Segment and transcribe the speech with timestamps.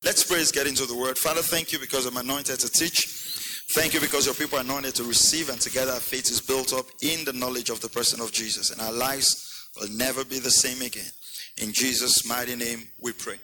[0.05, 1.17] Let's praise get into the word.
[1.17, 3.26] Father, thank you because I'm anointed to teach.
[3.73, 6.73] Thank you because your people are anointed to receive, and together our faith is built
[6.73, 10.39] up in the knowledge of the person of Jesus, and our lives will never be
[10.39, 11.11] the same again.
[11.59, 13.37] In Jesus' mighty name, we pray.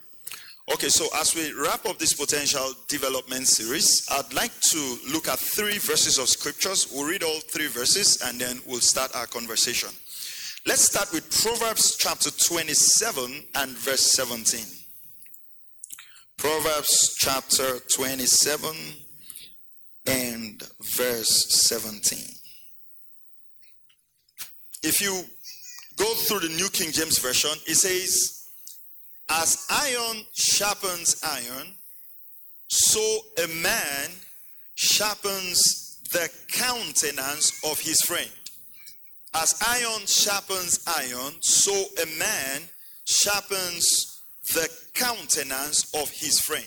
[0.73, 5.41] Okay, so as we wrap up this potential development series, I'd like to look at
[5.41, 6.87] three verses of scriptures.
[6.93, 9.91] We'll read all three verses and then we'll start our conversation.
[10.65, 14.65] Let's start with Proverbs chapter 27 and verse 17.
[16.39, 18.75] Proverbs chapter 27
[20.07, 20.63] and
[20.97, 22.19] verse 17.
[24.83, 25.23] If you
[25.97, 28.49] go through the New King James Version, it says,
[29.29, 31.69] As iron sharpens iron,
[32.69, 34.11] so a man
[34.75, 38.31] sharpens the countenance of his friend.
[39.35, 41.73] As iron sharpens iron, so
[42.03, 42.63] a man
[43.05, 44.21] sharpens
[44.55, 46.67] the countenance of his friend.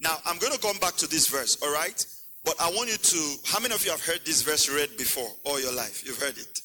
[0.00, 2.04] Now, I'm going to come back to this verse, all right?
[2.46, 5.28] But I want you to, how many of you have heard this verse read before
[5.42, 6.06] all your life?
[6.06, 6.60] You've heard it.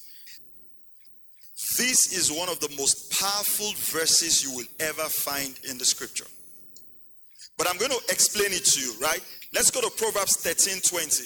[1.76, 6.28] This is one of the most powerful verses you will ever find in the scripture.
[7.58, 9.22] But I'm going to explain it to you, right?
[9.56, 11.24] Let's go to Proverbs 13 20.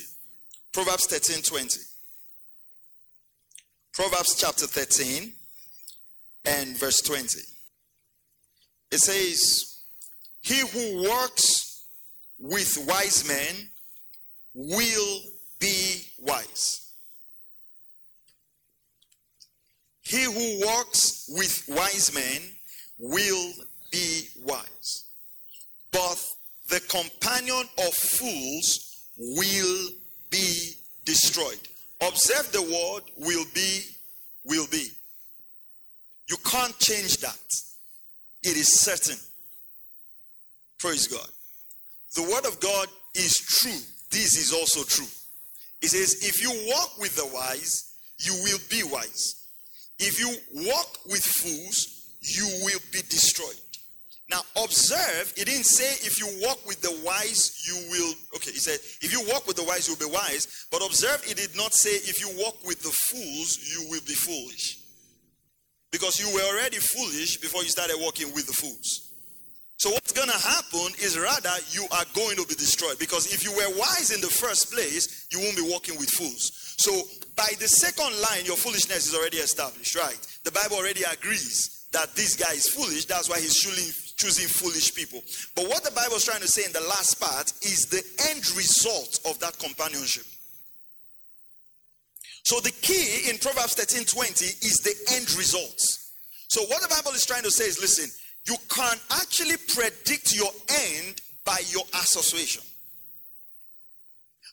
[0.71, 1.79] Proverbs 13 20.
[3.93, 5.33] Proverbs chapter 13
[6.45, 7.39] and verse 20.
[8.91, 9.81] It says,
[10.41, 11.83] He who works
[12.39, 13.69] with wise men
[14.55, 15.19] will
[15.59, 16.81] be wise.
[20.03, 22.41] He who walks with wise men
[22.97, 23.51] will
[23.91, 25.05] be wise.
[25.91, 26.23] But
[26.69, 29.89] the companion of fools will
[30.29, 31.59] be destroyed.
[32.01, 33.81] Observe the word will be,
[34.43, 34.87] will be.
[36.29, 37.37] You can't change that.
[38.43, 39.17] It is certain.
[40.79, 41.27] Praise God.
[42.15, 45.07] The word of God is true this is also true.
[45.81, 49.45] It says, if you walk with the wise, you will be wise.
[49.99, 50.35] If you
[50.67, 53.55] walk with fools, you will be destroyed.
[54.29, 58.13] Now, observe, it didn't say if you walk with the wise, you will.
[58.35, 60.65] Okay, he said, if you walk with the wise, you'll be wise.
[60.71, 64.15] But observe, it did not say if you walk with the fools, you will be
[64.15, 64.79] foolish.
[65.91, 69.04] Because you were already foolish before you started walking with the fools.
[69.85, 73.43] So what's going to happen is rather you are going to be destroyed because if
[73.43, 76.73] you were wise in the first place, you won't be walking with fools.
[76.81, 76.91] So
[77.35, 80.17] by the second line, your foolishness is already established, right?
[80.43, 83.05] The Bible already agrees that this guy is foolish.
[83.05, 85.21] That's why he's choosing, choosing foolish people.
[85.53, 88.01] But what the Bible is trying to say in the last part is the
[88.33, 90.25] end result of that companionship.
[92.41, 95.77] So the key in Proverbs 13 20 is the end result.
[96.49, 98.09] So what the Bible is trying to say is listen,
[98.47, 100.51] you can actually predict your
[100.89, 102.63] end by your association.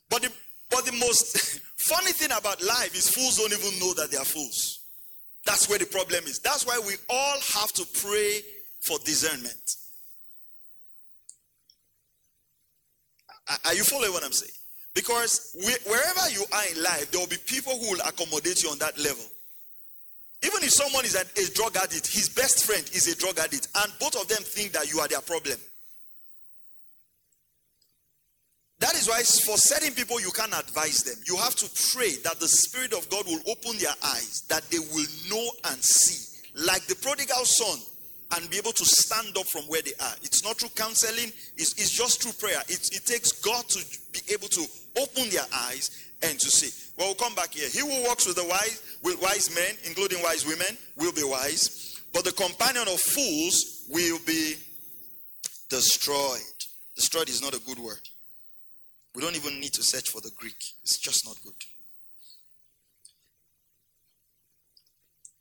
[0.08, 0.32] But the,
[0.70, 4.24] but the most funny thing about life is fools don't even know that they are
[4.24, 4.80] fools.
[5.44, 6.38] That's where the problem is.
[6.38, 8.40] That's why we all have to pray
[8.80, 9.76] for discernment.
[13.66, 14.52] Are you following what I'm saying?
[14.94, 18.78] Because wherever you are in life, there will be people who will accommodate you on
[18.78, 19.24] that level.
[20.44, 23.68] Even if someone is a, a drug addict, his best friend is a drug addict,
[23.82, 25.58] and both of them think that you are their problem.
[28.80, 31.14] That is why, for certain people, you can't advise them.
[31.28, 34.80] You have to pray that the Spirit of God will open their eyes, that they
[34.80, 37.78] will know and see, like the prodigal son,
[38.34, 40.14] and be able to stand up from where they are.
[40.22, 42.60] It's not through counseling, it's, it's just through prayer.
[42.66, 44.66] It, it takes God to be able to
[44.98, 45.90] open their eyes
[46.22, 46.81] and to see.
[46.96, 47.68] Well, we'll come back here.
[47.68, 52.00] He who walks with the wise, with wise men, including wise women, will be wise.
[52.12, 54.54] But the companion of fools will be
[55.70, 56.40] destroyed.
[56.94, 58.00] Destroyed is not a good word.
[59.14, 60.56] We don't even need to search for the Greek.
[60.82, 61.54] It's just not good.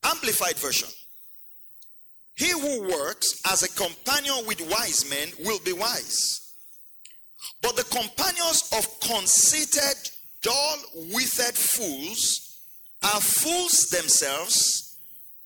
[0.04, 0.90] Amplified version.
[2.36, 6.54] He who works as a companion with wise men will be wise.
[7.62, 10.10] But the companions of conceited
[10.42, 10.78] dull
[11.14, 12.58] withered fools
[13.04, 14.98] are fools themselves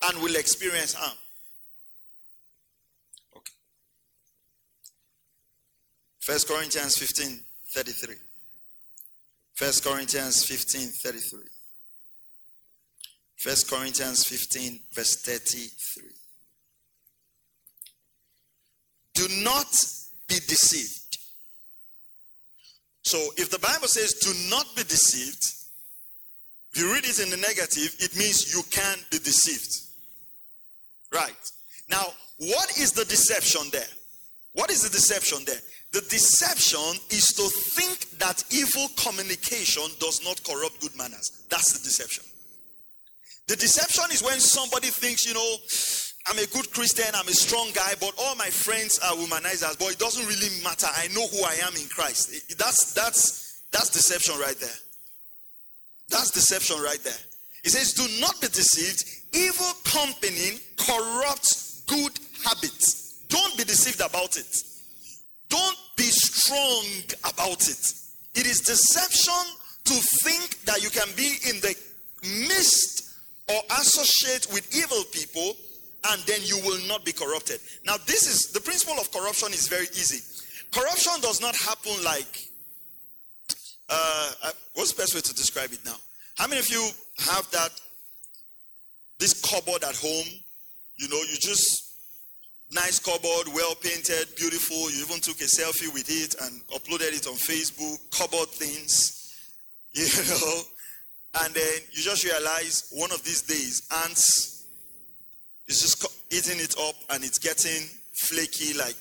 [0.08, 1.18] and will experience harm.
[3.38, 3.54] Okay.
[6.22, 7.40] First Corinthians 15
[7.74, 8.16] 33.
[9.56, 11.40] First Corinthians 15 33.
[13.46, 16.10] First Corinthians 15, verse 33.
[19.14, 19.68] Do not
[20.28, 21.05] be deceived.
[23.06, 25.46] So if the Bible says do not be deceived,
[26.74, 29.72] if you read it in the negative, it means you can be deceived.
[31.14, 31.52] Right.
[31.88, 32.04] Now,
[32.40, 33.94] what is the deception there?
[34.54, 35.62] What is the deception there?
[35.94, 37.44] The deception is to
[37.78, 41.46] think that evil communication does not corrupt good manners.
[41.50, 42.24] That's the deception.
[43.48, 45.56] The deception is when somebody thinks, you know,
[46.28, 49.78] I'm a good Christian, I'm a strong guy, but all my friends are womanizers.
[49.78, 50.88] But it doesn't really matter.
[50.98, 52.58] I know who I am in Christ.
[52.58, 54.80] That's that's that's deception right there.
[56.10, 57.22] That's deception right there.
[57.64, 59.04] It says, "Do not be deceived.
[59.34, 63.24] Evil company corrupts good habits.
[63.30, 64.56] Don't be deceived about it.
[65.50, 66.86] Don't be strong
[67.24, 67.86] about it.
[68.34, 69.46] It is deception
[69.86, 69.94] to
[70.24, 71.76] think that you can be in the
[72.48, 73.14] midst
[73.48, 75.56] or associate with evil people
[76.12, 77.60] and then you will not be corrupted.
[77.86, 80.22] Now, this is the principle of corruption is very easy.
[80.72, 82.50] Corruption does not happen like
[83.90, 85.96] uh, uh, what's the best way to describe it now?
[86.38, 87.70] How many of you have that
[89.20, 90.28] this cupboard at home?
[90.98, 91.94] You know, you just
[92.72, 94.90] nice cupboard, well painted, beautiful.
[94.92, 97.98] You even took a selfie with it and uploaded it on Facebook.
[98.12, 99.36] Cupboard things,
[99.94, 100.62] you know,
[101.44, 104.55] and then you just realize one of these days ants
[105.68, 108.96] it's just eating it up and it's getting flaky, like,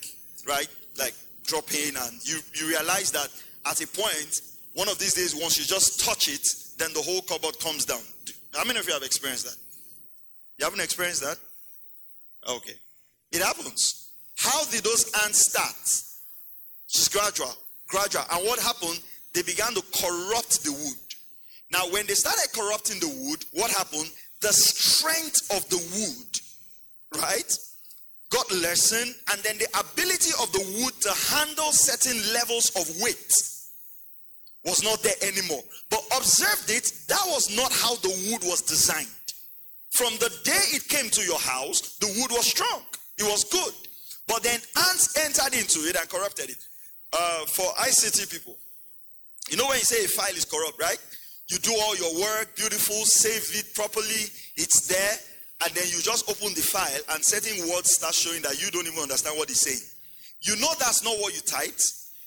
[0.46, 0.68] right?
[0.98, 1.14] Like
[1.44, 1.96] dropping.
[1.96, 3.28] And you, you realize that
[3.66, 4.40] at a point,
[4.74, 6.46] one of these days, once you just touch it,
[6.78, 8.00] then the whole cupboard comes down.
[8.54, 9.56] How many of you have experienced that?
[10.58, 11.38] You haven't experienced that?
[12.48, 12.74] Okay.
[13.32, 14.10] It happens.
[14.36, 15.74] How did those ants start?
[16.88, 17.52] Just gradual,
[17.88, 18.22] gradual.
[18.32, 19.00] And what happened?
[19.32, 20.98] They began to corrupt the wood.
[21.72, 24.10] Now, when they started corrupting the wood, what happened?
[24.40, 26.40] The strength of the wood
[27.16, 27.58] right,
[28.30, 33.32] got lessened, and then the ability of the wood to handle certain levels of weight
[34.64, 35.62] was not there anymore.
[35.90, 39.08] But observed it, that was not how the wood was designed.
[39.96, 42.82] From the day it came to your house, the wood was strong,
[43.18, 43.74] it was good.
[44.26, 44.58] But then
[44.88, 46.58] ants entered into it and corrupted it.
[47.12, 48.56] Uh, for ICT people,
[49.50, 50.98] you know when you say a file is corrupt, right?
[51.48, 55.16] You do all your work, beautiful, save it properly, it's there
[55.64, 58.86] and then you just open the file and certain words start showing that you don't
[58.86, 59.80] even understand what it's saying.
[60.42, 61.84] You know that's not what you typed.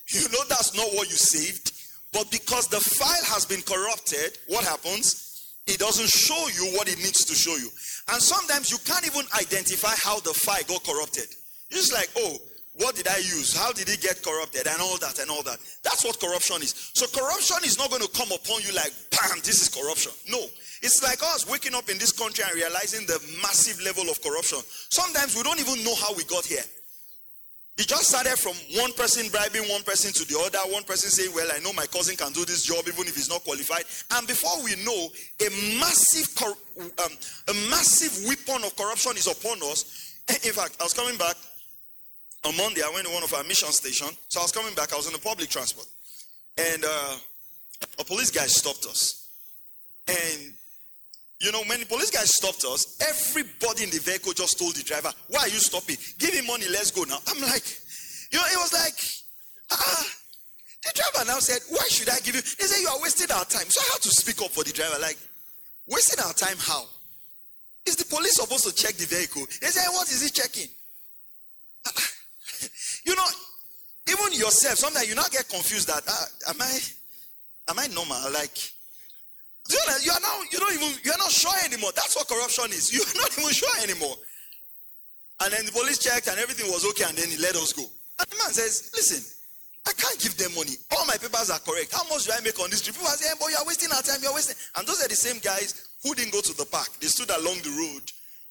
[0.10, 1.72] You know that's not what you saved.
[2.13, 5.28] But because the file has been corrupted, what happens?
[5.68, 7.69] It doesn't show you what it needs to show you.
[8.10, 11.28] And sometimes you can't even identify how the file got corrupted.
[11.69, 12.38] You're just like, oh,
[12.80, 13.56] what did I use?
[13.56, 14.66] How did it get corrupted?
[14.66, 15.60] And all that and all that.
[15.83, 16.92] That's what corruption is.
[16.94, 20.13] So corruption is not going to come upon you like, bam, this is corruption.
[20.30, 20.40] No.
[20.82, 24.60] It's like us waking up in this country and realizing the massive level of corruption.
[24.90, 26.64] Sometimes we don't even know how we got here.
[27.78, 31.30] It just started from one person bribing one person to the other, one person saying,
[31.36, 33.86] Well, I know my cousin can do this job even if he's not qualified.
[34.18, 35.10] And before we know,
[35.46, 36.26] a massive,
[36.82, 37.14] um,
[37.48, 39.86] a massive weapon of corruption is upon us.
[40.46, 41.36] In fact, I was coming back
[42.46, 44.18] on Monday, I went to one of our mission stations.
[44.30, 45.88] So I was coming back, I was in the public transport.
[46.58, 47.16] And uh,
[48.00, 49.28] a police guy stopped us.
[50.07, 50.54] And
[51.40, 54.84] you know, when the police guys stopped us, everybody in the vehicle just told the
[54.84, 55.98] driver, Why are you stopping?
[56.18, 57.20] Give him money, let's go now.
[57.28, 57.66] I'm like,
[58.32, 58.98] you know, it was like,
[59.72, 60.06] ah.
[60.84, 62.42] The driver now said, Why should I give you?
[62.42, 63.70] They said, You are wasting our time.
[63.70, 65.18] So I had to speak up for the driver, like,
[65.88, 66.86] wasting our time how?
[67.86, 69.46] Is the police supposed to check the vehicle?
[69.62, 70.70] They said, What is he checking?
[73.06, 73.26] you know,
[74.10, 76.80] even yourself, sometimes you not get confused that ah, am I
[77.70, 78.32] am I normal?
[78.32, 78.58] Like
[79.69, 81.92] you are now you don't even you're not sure anymore.
[81.95, 82.94] That's what corruption is.
[82.94, 84.16] You're not even sure anymore.
[85.44, 87.83] And then the police checked and everything was okay, and then he let us go.
[87.83, 89.21] And the man says, Listen,
[89.86, 90.74] I can't give them money.
[90.92, 91.94] All my papers are correct.
[91.94, 92.95] How much do I make on this trip?
[92.95, 94.57] People saying, But you're wasting our time, you're wasting.
[94.76, 96.90] And those are the same guys who didn't go to the park.
[97.00, 98.04] They stood along the road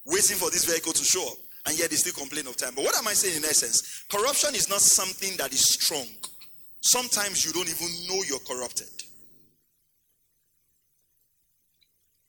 [0.07, 1.39] waiting for this vehicle to show up.
[1.67, 2.73] And yet they still complain of time.
[2.77, 4.07] But what am I saying in essence?
[4.09, 6.07] Corruption is not something that is strong.
[6.81, 8.87] Sometimes you don't even know you're corrupted.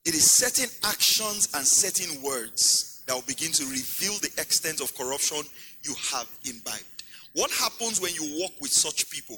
[0.08, 4.96] It is certain actions and certain words that will begin to reveal the extent of
[4.96, 5.40] corruption
[5.84, 7.04] you have imbibed.
[7.34, 9.38] What happens when you walk with such people?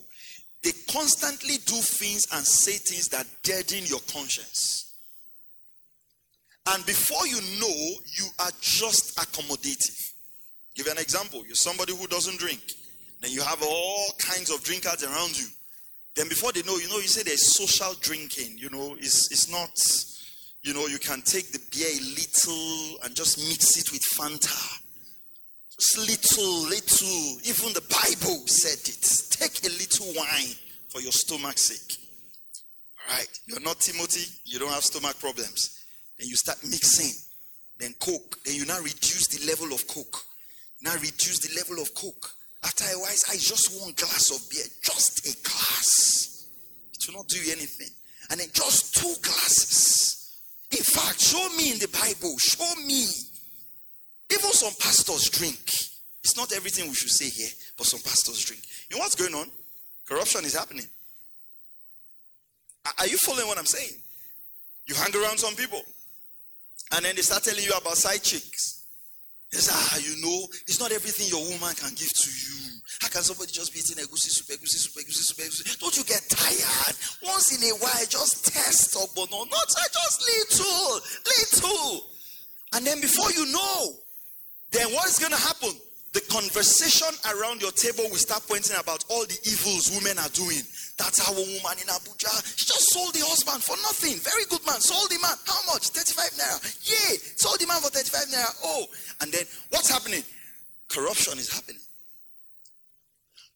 [0.62, 4.94] They constantly do things and say things that deaden your conscience.
[6.68, 7.76] And before you know,
[8.20, 10.12] you are just accommodative.
[10.76, 11.44] Give an example.
[11.48, 12.62] You're somebody who doesn't drink.
[13.22, 15.48] Then you have all kinds of drinkers around you.
[16.16, 18.60] Then before they know, you know, you say there's social drinking.
[18.60, 19.72] You know, it's, it's not
[20.62, 24.80] You know, you can take the beer a little and just mix it with Fanta.
[25.80, 27.39] Just little, little.
[27.48, 29.00] Even the Bible said it.
[29.32, 30.54] Take a little wine
[30.89, 31.98] for your stomach's sake.
[33.00, 33.30] All right.
[33.48, 34.30] You're not Timothy.
[34.44, 35.80] You don't have stomach problems.
[36.20, 37.16] Then you start mixing.
[37.80, 38.36] Then Coke.
[38.44, 40.22] Then you now reduce the level of Coke.
[40.82, 42.34] Now reduce the level of Coke.
[42.66, 44.66] After a while, I just one glass of beer.
[44.84, 46.46] Just a glass.
[46.94, 47.88] It will not do you anything.
[48.30, 50.19] And then just two glasses.
[50.72, 52.36] In fact, show me in the Bible.
[52.38, 53.06] Show me
[54.32, 55.60] even some pastors drink.
[56.24, 58.62] It's not everything we should say here, but some pastors drink.
[58.90, 59.50] You know what's going on?
[60.06, 60.86] Corruption is happening.
[63.00, 63.94] Are you following what I'm saying?
[64.88, 65.82] You hang around some people,
[66.92, 68.78] and then they start telling you about side chicks.
[69.72, 72.79] Ah, you know, it's not everything your woman can give to you.
[73.01, 76.22] How can somebody just be eating egusi soup, egusi soup, egusi goosey Don't you get
[76.29, 76.96] tired?
[77.24, 82.01] Once in a while, just test up, but no, not just little, little.
[82.74, 83.94] And then before you know,
[84.72, 85.74] then what is going to happen?
[86.12, 90.66] The conversation around your table will start pointing about all the evils women are doing.
[90.98, 94.18] That's how a woman in Abuja, she just sold the husband for nothing.
[94.18, 94.82] Very good man.
[94.82, 95.38] Sold the man.
[95.46, 95.89] How much?
[95.94, 96.58] 35 naira.
[96.82, 97.18] Yeah.
[97.38, 98.50] Sold the man for 35 naira.
[98.66, 98.86] Oh.
[99.22, 100.24] And then what's happening?
[100.89, 101.82] Corruption is happening.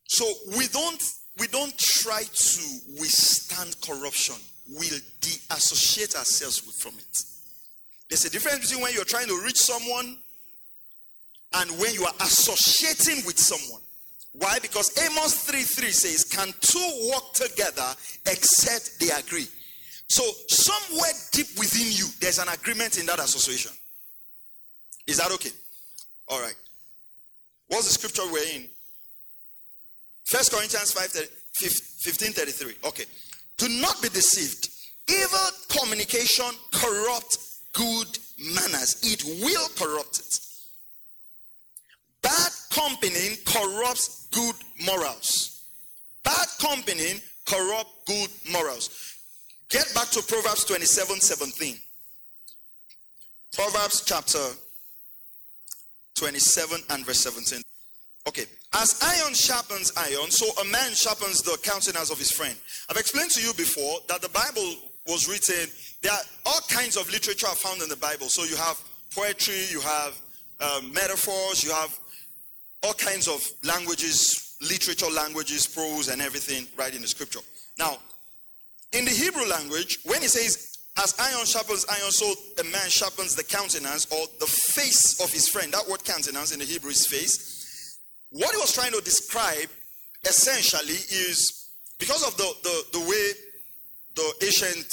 [0.08, 1.02] So we don't
[1.40, 2.64] we don't try to
[3.00, 4.36] withstand corruption.
[4.70, 7.18] We'll de-associate ourselves from it.
[8.10, 10.18] There's a difference between when you're trying to reach someone
[11.56, 13.82] and when you are associating with someone.
[14.34, 14.58] Why?
[14.60, 17.86] Because Amos 3 3 says, Can two walk together
[18.26, 19.48] except they agree?
[20.08, 23.72] So, somewhere deep within you, there's an agreement in that association.
[25.08, 25.52] Is that okay?
[26.28, 26.56] All right.
[27.68, 28.68] What's the scripture we're in?
[30.26, 31.12] First Corinthians 5
[31.54, 32.74] 15 33.
[32.86, 33.06] Okay.
[33.58, 34.70] Do not be deceived.
[35.10, 37.38] Evil communication corrupt
[37.74, 40.40] good manners, it will corrupt it.
[42.24, 45.66] Bad company corrupts good morals.
[46.24, 48.90] Bad company corrupt good morals.
[49.70, 51.78] Get back to Proverbs 27 17.
[53.54, 54.40] Proverbs chapter
[56.16, 57.62] 27 and verse 17.
[58.28, 58.46] Okay.
[58.74, 62.56] As iron sharpens iron, so a man sharpens the countenance of his friend.
[62.90, 64.76] I've explained to you before that the Bible
[65.06, 65.70] was written,
[66.02, 68.28] there are all kinds of literature found in the Bible.
[68.30, 68.82] So you have
[69.14, 70.20] poetry, you have
[70.60, 71.94] um, metaphors, you have
[72.84, 77.40] all kinds of languages, literature languages, prose, and everything right in the scripture.
[77.78, 77.98] Now,
[78.92, 83.36] in the Hebrew language, when it says, as iron sharpens iron, so a man sharpens
[83.36, 85.74] the countenance or the face of his friend.
[85.74, 88.00] That word countenance in the Hebrew is face.
[88.30, 89.70] What he was trying to describe
[90.24, 93.32] essentially is because of the, the, the way
[94.16, 94.86] the ancient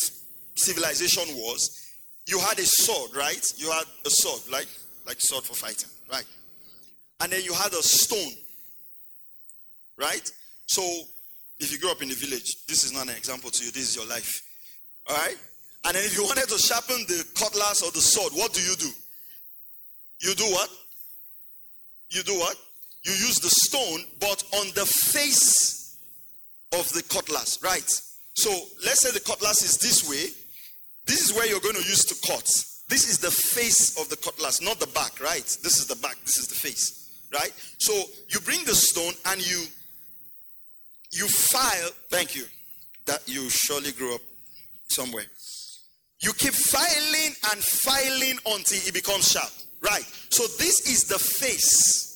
[0.56, 1.68] civilization was,
[2.26, 3.44] you had a sword, right?
[3.56, 4.68] You had a sword, like
[5.06, 6.24] like sword for fighting, right?
[7.20, 8.32] And then you had a stone,
[9.98, 10.30] right?
[10.66, 10.82] So
[11.58, 13.90] if you grew up in the village, this is not an example to you, this
[13.90, 14.42] is your life.
[15.06, 15.36] All right?
[15.84, 18.74] And then if you wanted to sharpen the cutlass or the sword, what do you
[18.76, 18.88] do?
[20.20, 20.70] You do what?
[22.10, 22.56] You do what?
[23.04, 25.96] You use the stone, but on the face
[26.72, 27.88] of the cutlass, right?
[28.34, 28.50] So
[28.84, 30.32] let's say the cutlass is this way.
[31.06, 32.48] This is where you're going to use to cut.
[32.88, 35.44] This is the face of the cutlass, not the back, right?
[35.62, 36.99] This is the back, this is the face,
[37.32, 37.52] right?
[37.78, 37.92] So
[38.28, 39.64] you bring the stone and you
[41.12, 42.44] you file, thank you.
[43.06, 44.20] That you surely grew up
[44.90, 45.24] somewhere.
[46.22, 49.50] You keep filing and filing until it becomes sharp.
[49.80, 50.04] Right.
[50.28, 52.10] So this is the face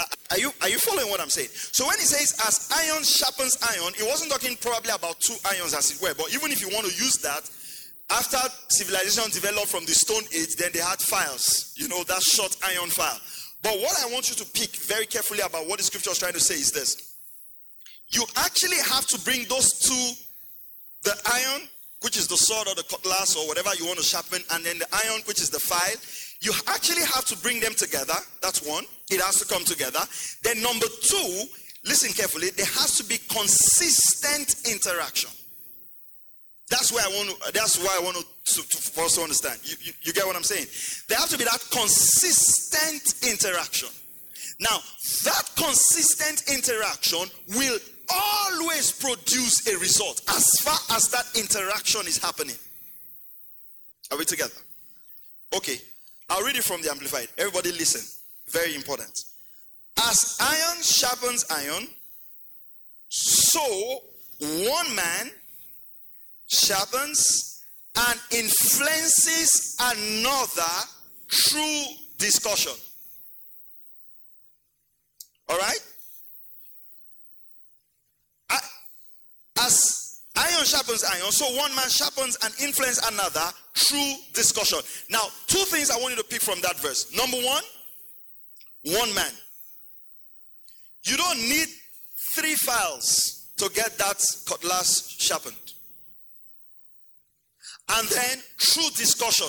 [0.00, 1.48] uh, are you, are you following what I'm saying?
[1.52, 5.74] So when he says as iron sharpens iron, he wasn't talking probably about two irons
[5.74, 6.14] as it were.
[6.14, 7.42] But even if you want to use that,
[8.10, 11.74] after civilization developed from the Stone Age, then they had files.
[11.76, 13.18] You know, that short iron file.
[13.62, 16.32] But what I want you to pick very carefully about what the scripture is trying
[16.32, 17.14] to say is this.
[18.08, 20.12] You actually have to bring those two,
[21.04, 21.68] the iron,
[22.02, 24.78] which is the sword or the cutlass or whatever you want to sharpen, and then
[24.78, 25.96] the iron, which is the file.
[26.40, 28.14] You actually have to bring them together.
[28.42, 28.84] That's one.
[29.10, 30.00] It has to come together.
[30.42, 31.44] Then, number two,
[31.84, 35.30] listen carefully, there has to be consistent interaction.
[36.70, 38.24] That's why I want to, that's why I want to,
[38.54, 39.60] to, to to understand.
[39.64, 40.66] You, you, you get what I'm saying?
[41.08, 43.88] There have to be that consistent interaction.
[44.60, 44.78] Now,
[45.24, 47.78] that consistent interaction will
[48.12, 52.56] always produce a result as far as that interaction is happening.
[54.12, 54.54] Are we together?
[55.56, 55.76] Okay,
[56.28, 57.28] I'll read it from the Amplified.
[57.38, 58.02] Everybody listen.
[58.52, 59.12] Very important.
[59.98, 61.88] As iron sharpens iron,
[63.08, 64.02] so
[64.40, 65.30] one man
[66.50, 67.64] sharpens
[67.96, 70.72] and influences another
[71.28, 71.82] through
[72.18, 72.72] discussion.
[75.48, 75.78] All right?
[79.58, 84.78] As iron sharpens iron, so one man sharpens and influences another through discussion.
[85.10, 87.14] Now, two things I want you to pick from that verse.
[87.14, 87.62] Number one,
[88.84, 89.30] one man.
[91.02, 91.68] You don't need
[92.34, 95.69] three files to get that cutlass sharpened.
[97.92, 99.48] And then through discussion,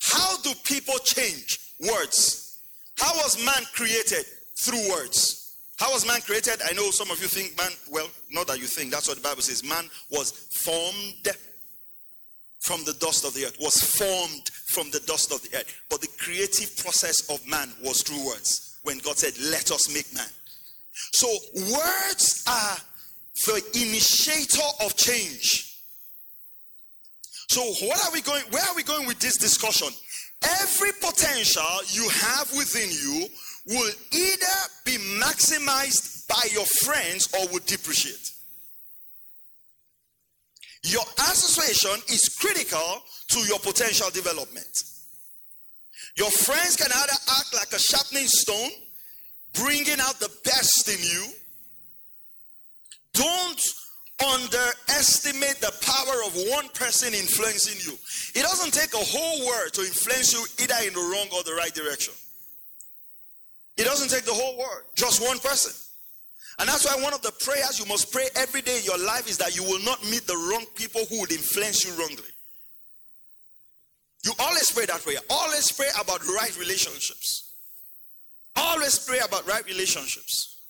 [0.00, 2.58] how do people change words?
[2.98, 4.24] How was man created?
[4.56, 5.56] Through words.
[5.78, 6.60] How was man created?
[6.68, 9.22] I know some of you think man, well, not that you think, that's what the
[9.22, 9.64] Bible says.
[9.64, 10.30] Man was
[10.64, 11.28] formed
[12.60, 15.82] from the dust of the earth, was formed from the dust of the earth.
[15.90, 20.14] But the creative process of man was through words when God said, Let us make
[20.14, 20.30] man.
[21.12, 21.26] So,
[21.72, 22.76] words are
[23.46, 25.71] the initiator of change.
[27.52, 28.42] So, what are we going?
[28.48, 29.88] Where are we going with this discussion?
[30.62, 33.26] Every potential you have within you
[33.66, 34.56] will either
[34.86, 38.32] be maximized by your friends or will depreciate.
[40.84, 44.84] Your association is critical to your potential development.
[46.16, 48.70] Your friends can either act like a sharpening stone,
[49.52, 51.26] bringing out the best in you.
[53.12, 53.60] Don't
[54.22, 57.98] underestimate the power of one person influencing you.
[58.38, 61.54] It doesn't take a whole world to influence you either in the wrong or the
[61.54, 62.14] right direction.
[63.76, 65.72] It doesn't take the whole world, just one person.
[66.58, 69.28] And that's why one of the prayers you must pray every day in your life
[69.28, 72.28] is that you will not meet the wrong people who would influence you wrongly.
[74.24, 75.18] You always pray that prayer.
[75.30, 77.50] Always pray about right relationships.
[78.54, 80.60] Always pray about right relationships.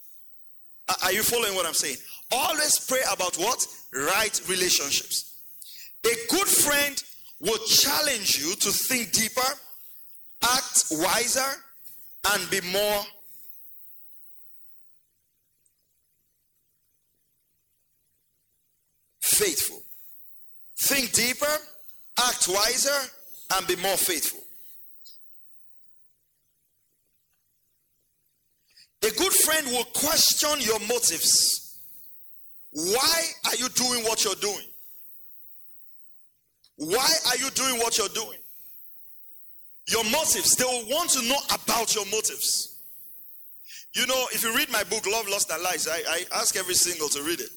[1.03, 1.97] Are you following what I'm saying?
[2.33, 3.67] Always pray about what?
[3.93, 5.37] Right relationships.
[6.05, 7.01] A good friend
[7.41, 9.41] will challenge you to think deeper,
[10.43, 11.51] act wiser,
[12.33, 13.03] and be more
[19.21, 19.83] faithful.
[20.79, 21.55] Think deeper,
[22.19, 23.11] act wiser,
[23.55, 24.41] and be more faithful.
[29.05, 31.62] A good friend will question your motives.
[32.73, 34.67] Why are you doing what you're doing?
[36.77, 38.39] Why are you doing what you're doing?
[39.89, 42.79] Your motives, they will want to know about your motives.
[43.95, 46.75] You know, if you read my book, Love, Lost, and Lies, I, I ask every
[46.75, 47.51] single to read it.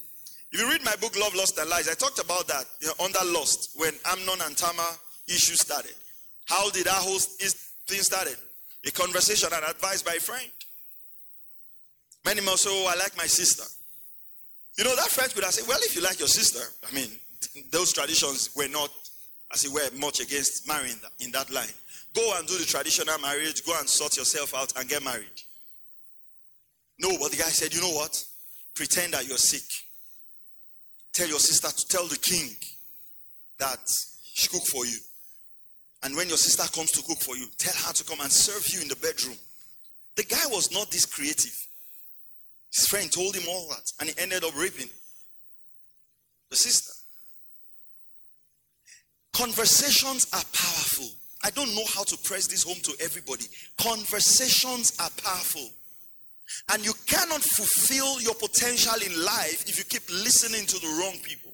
[0.51, 3.06] If you read my book, Love, Lost, and Lies, I talked about that you know,
[3.06, 4.84] under Lost when Amnon and Tamar
[5.28, 5.93] issue started.
[6.45, 8.36] How did that whole thing started?
[8.86, 10.49] A conversation and advice by a friend.
[12.25, 13.63] Many more so, I like my sister.
[14.77, 17.09] You know, that friend could have said, well, if you like your sister, I mean,
[17.71, 18.89] those traditions were not,
[19.53, 21.67] as it were, much against marrying in that line.
[22.13, 25.25] Go and do the traditional marriage, go and sort yourself out and get married.
[26.99, 28.23] No, but the guy said, you know what?
[28.73, 29.63] Pretend that you're sick.
[31.13, 32.55] Tell your sister to tell the king
[33.59, 33.79] that
[34.33, 34.97] she cook for you.
[36.03, 38.67] And when your sister comes to cook for you, tell her to come and serve
[38.73, 39.38] you in the bedroom.
[40.15, 41.55] The guy was not this creative.
[42.75, 44.89] His friend told him all that, and he ended up raping
[46.49, 46.91] the sister.
[49.31, 51.07] Conversations are powerful.
[51.41, 53.45] I don't know how to press this home to everybody.
[53.79, 55.69] Conversations are powerful.
[56.73, 61.17] And you cannot fulfill your potential in life if you keep listening to the wrong
[61.23, 61.53] people.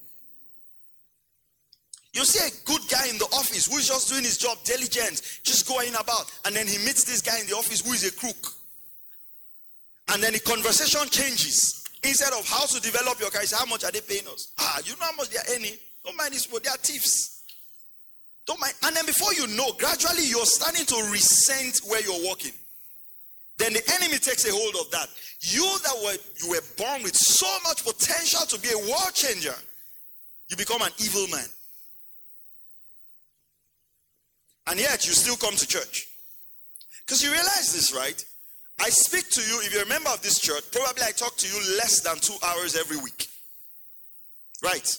[2.14, 5.22] You see a good guy in the office who is just doing his job diligent,
[5.44, 8.12] just going about, and then he meets this guy in the office who is a
[8.12, 8.54] crook.
[10.12, 11.88] And then the conversation changes.
[12.04, 14.52] Instead of how to develop your career, how much are they paying us?
[14.58, 15.74] Ah, you know how much they are earning?
[16.04, 17.44] Don't mind this, but they are thieves.
[18.46, 18.74] Don't mind.
[18.82, 22.52] And then before you know, gradually you're starting to resent where you're working.
[23.56, 25.08] Then the enemy takes a hold of that.
[25.40, 29.54] You that were you were born with so much potential to be a world changer,
[30.48, 31.46] you become an evil man.
[34.66, 36.08] And yet you still come to church.
[37.06, 38.24] Because you realize this, right?
[38.82, 41.46] I speak to you, if you're a member of this church, probably I talk to
[41.46, 43.28] you less than two hours every week.
[44.60, 44.98] Right?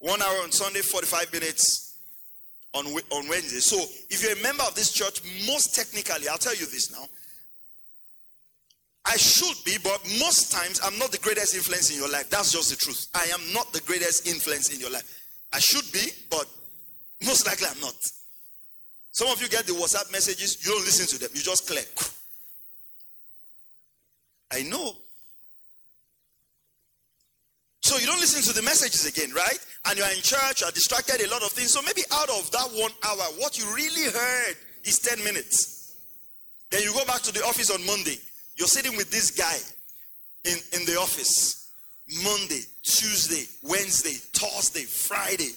[0.00, 1.96] One hour on Sunday, 45 minutes
[2.74, 3.60] on, on Wednesday.
[3.60, 3.78] So
[4.10, 7.08] if you're a member of this church, most technically, I'll tell you this now.
[9.06, 12.28] I should be, but most times I'm not the greatest influence in your life.
[12.28, 13.06] That's just the truth.
[13.14, 15.08] I am not the greatest influence in your life.
[15.54, 16.44] I should be, but
[17.24, 17.96] most likely I'm not.
[19.12, 21.88] Some of you get the WhatsApp messages, you don't listen to them, you just click.
[24.52, 24.92] I know.
[27.82, 29.58] So you don't listen to the messages again, right?
[29.88, 31.72] and you're in church, you're distracted, a lot of things.
[31.72, 35.94] So maybe out of that one hour, what you really heard is 10 minutes.
[36.70, 38.18] Then you go back to the office on Monday.
[38.56, 39.56] You're sitting with this guy
[40.50, 41.70] in, in the office.
[42.22, 45.50] Monday, Tuesday, Wednesday, Thursday, Friday.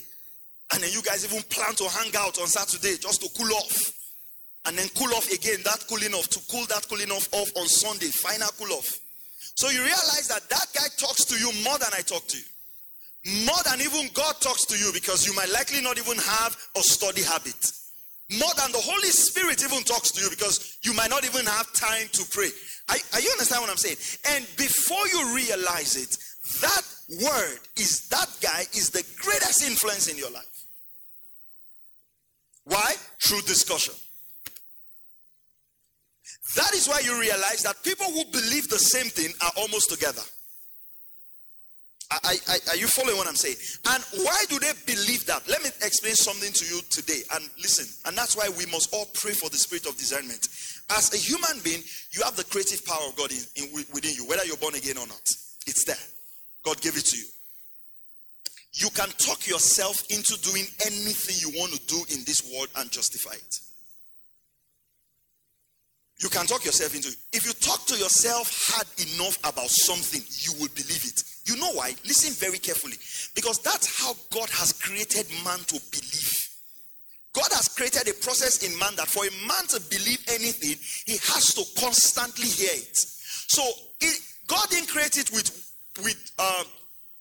[0.74, 3.94] And then you guys even plan to hang out on Saturday just to cool off.
[4.66, 7.68] And then cool off again, that cooling off, to cool that cooling off off on
[7.68, 9.00] Sunday, final cool off.
[9.56, 13.46] So you realize that that guy talks to you more than I talk to you.
[13.46, 16.82] More than even God talks to you because you might likely not even have a
[16.82, 17.72] study habit.
[18.32, 21.72] More than the Holy Spirit even talks to you because you might not even have
[21.74, 22.50] time to pray.
[22.90, 23.98] Are you understand what I'm saying?
[24.32, 26.18] And before you realize it,
[26.62, 26.82] that
[27.22, 30.66] word is that guy is the greatest influence in your life.
[32.66, 32.94] Why?
[33.20, 33.96] Through discussion.
[36.56, 40.22] That is why you realize that people who believe the same thing are almost together.
[42.12, 43.58] Are, are, are, you following what I'm saying?
[43.94, 45.48] And why do they believe that?
[45.48, 47.22] Let me explain something to you today.
[47.36, 50.42] And listen, and that's why we must all pray for the spirit of discernment.
[50.98, 54.26] As a human being, you have the creative power of God in, in, within you,
[54.26, 55.22] whether you're born again or not.
[55.68, 56.02] It's there.
[56.66, 57.30] God gave it to you.
[58.74, 62.90] You can talk yourself into doing anything you want to do in this world and
[62.90, 63.56] justify it.
[66.22, 67.16] You can talk yourself into it.
[67.32, 71.24] If you talk to yourself hard enough about something, you will believe it.
[71.46, 71.96] You know why?
[72.04, 72.98] Listen very carefully.
[73.36, 76.50] Because that's how God has created man to believe.
[77.32, 81.18] God has created a process in man that for a man to believe anything, he
[81.32, 82.98] has to constantly hear it.
[82.98, 83.64] So
[84.02, 85.48] it, God didn't create it with
[86.04, 86.66] with um,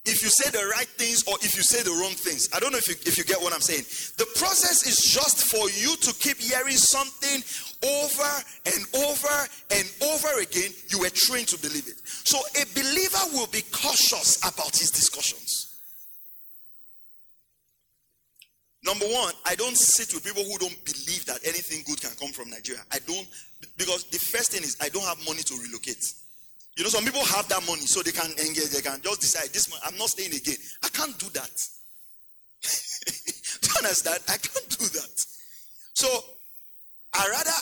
[0.04, 2.48] if you say the right things or if you say the wrong things.
[2.54, 3.84] I don't know if you, if you get what I'm saying.
[4.16, 7.44] The process is just for you to keep hearing something
[7.84, 10.70] over and over and over again.
[10.88, 12.00] You were trained to believe it.
[12.04, 15.68] So a believer will be cautious about his discussions.
[18.84, 22.30] Number one, I don't sit with people who don't believe that anything good can come
[22.30, 22.80] from Nigeria.
[22.92, 23.26] I don't,
[23.76, 26.02] because the first thing is I don't have money to relocate.
[26.76, 29.50] You know, some people have that money so they can engage, they can just decide
[29.52, 30.56] this month, I'm not staying again.
[30.84, 31.50] I can't do that.
[33.60, 34.20] do you understand?
[34.28, 35.14] I can't do that.
[35.94, 36.06] So
[37.18, 37.58] I rather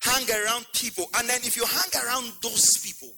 [0.00, 1.06] hang around people.
[1.18, 3.12] And then if you hang around those people,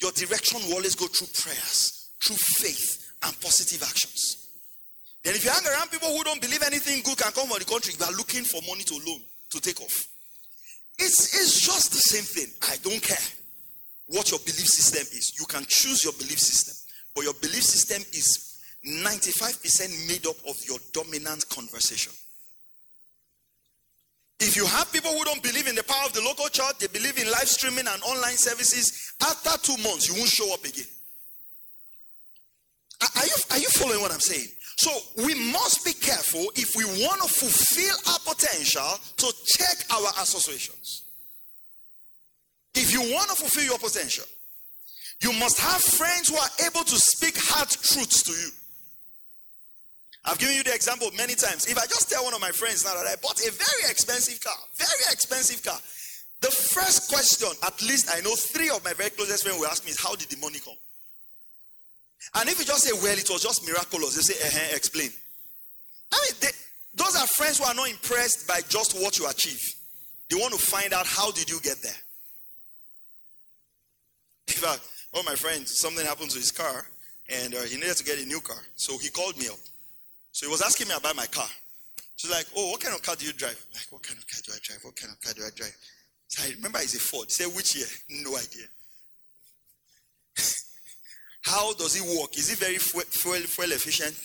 [0.00, 4.48] your direction will always go through prayers, through faith, and positive actions.
[5.22, 7.64] Then if you hang around people who don't believe anything good can come from the
[7.64, 10.06] country, you are looking for money to loan, to take off.
[10.98, 12.52] It's, it's just the same thing.
[12.70, 13.24] I don't care
[14.08, 15.32] what your belief system is.
[15.38, 16.74] You can choose your belief system,
[17.14, 22.12] but your belief system is 95% made up of your dominant conversation.
[24.40, 26.88] If you have people who don't believe in the power of the local church, they
[26.88, 30.86] believe in live streaming and online services, after two months, you won't show up again.
[33.16, 34.48] Are you, are you following what I'm saying?
[34.76, 34.90] So
[35.24, 41.02] we must be careful if we want to fulfill our potential to check our associations.
[42.74, 44.24] If you want to fulfill your potential,
[45.22, 48.50] you must have friends who are able to speak hard truths to you.
[50.24, 51.66] I've given you the example many times.
[51.66, 54.40] If I just tell one of my friends now that I bought a very expensive
[54.40, 55.78] car, very expensive car,
[56.40, 59.84] the first question, at least I know three of my very closest friends will ask
[59.84, 60.76] me is, How did the money come?
[62.36, 65.10] And if you just say, Well, it was just miraculous, they say, uh-huh, explain.
[66.12, 66.48] I mean, they,
[66.94, 69.60] those are friends who are not impressed by just what you achieve.
[70.30, 72.00] They want to find out how did you get there.
[74.48, 76.86] In fact, one of my friends, something happened to his car,
[77.28, 78.60] and uh, he needed to get a new car.
[78.76, 79.58] So he called me up.
[80.34, 81.46] So he was asking me about my car.
[82.16, 84.26] She's like, "Oh, what kind of car do you drive?" I'm like, "What kind of
[84.26, 84.82] car do I drive?
[84.82, 85.76] What kind of car do I drive?"
[86.26, 87.30] So I remember it's a Ford.
[87.30, 88.66] Said, "Which year?" No idea.
[91.42, 92.36] How does it work?
[92.36, 93.04] Is it very fuel,
[93.46, 94.18] fuel, efficient?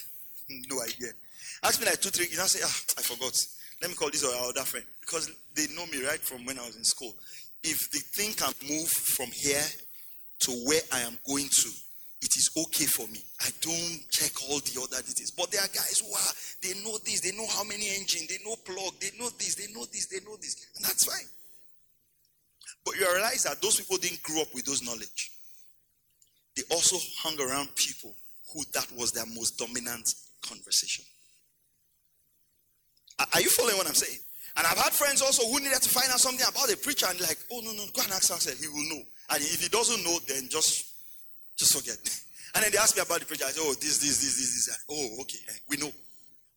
[0.49, 1.13] No idea.
[1.61, 2.27] Ask me like two, three.
[2.31, 3.37] You know, say, "Ah, I forgot."
[3.79, 6.65] Let me call this our other friend because they know me right from when I
[6.65, 7.15] was in school.
[7.63, 9.63] If the thing can move from here
[10.39, 11.69] to where I am going to,
[12.21, 13.23] it is okay for me.
[13.39, 15.31] I don't check all the other details.
[15.31, 18.43] But there are guys who are, they know this, they know how many engine, they
[18.43, 20.67] know plug, they know this, they know this, they know this.
[20.75, 21.27] And that's fine.
[22.85, 25.31] But you realize that those people didn't grow up with those knowledge.
[26.55, 28.13] They also hung around people
[28.53, 31.05] who that was their most dominant conversation.
[33.33, 34.19] Are you following what I'm saying?
[34.57, 37.19] And I've had friends also who needed to find out something about a preacher and
[37.21, 39.03] like, oh no, no, go and ask Axel, he will know.
[39.29, 40.88] And if he doesn't know, then just
[41.59, 41.99] just forget.
[42.55, 43.45] And then they ask me about the preacher.
[43.45, 44.85] I say, oh, this, this, this, this, this.
[44.89, 45.37] Oh, okay.
[45.49, 45.91] Eh, we know.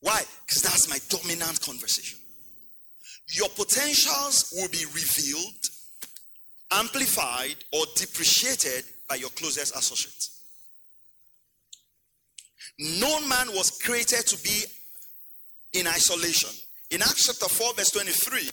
[0.00, 0.22] Why?
[0.46, 2.18] Because that's my dominant conversation.
[3.28, 5.60] Your potentials will be revealed,
[6.72, 10.40] amplified, or depreciated by your closest associates.
[12.78, 14.64] No man was created to be
[15.78, 16.50] in isolation.
[16.90, 18.48] In Acts chapter 4, verse 23,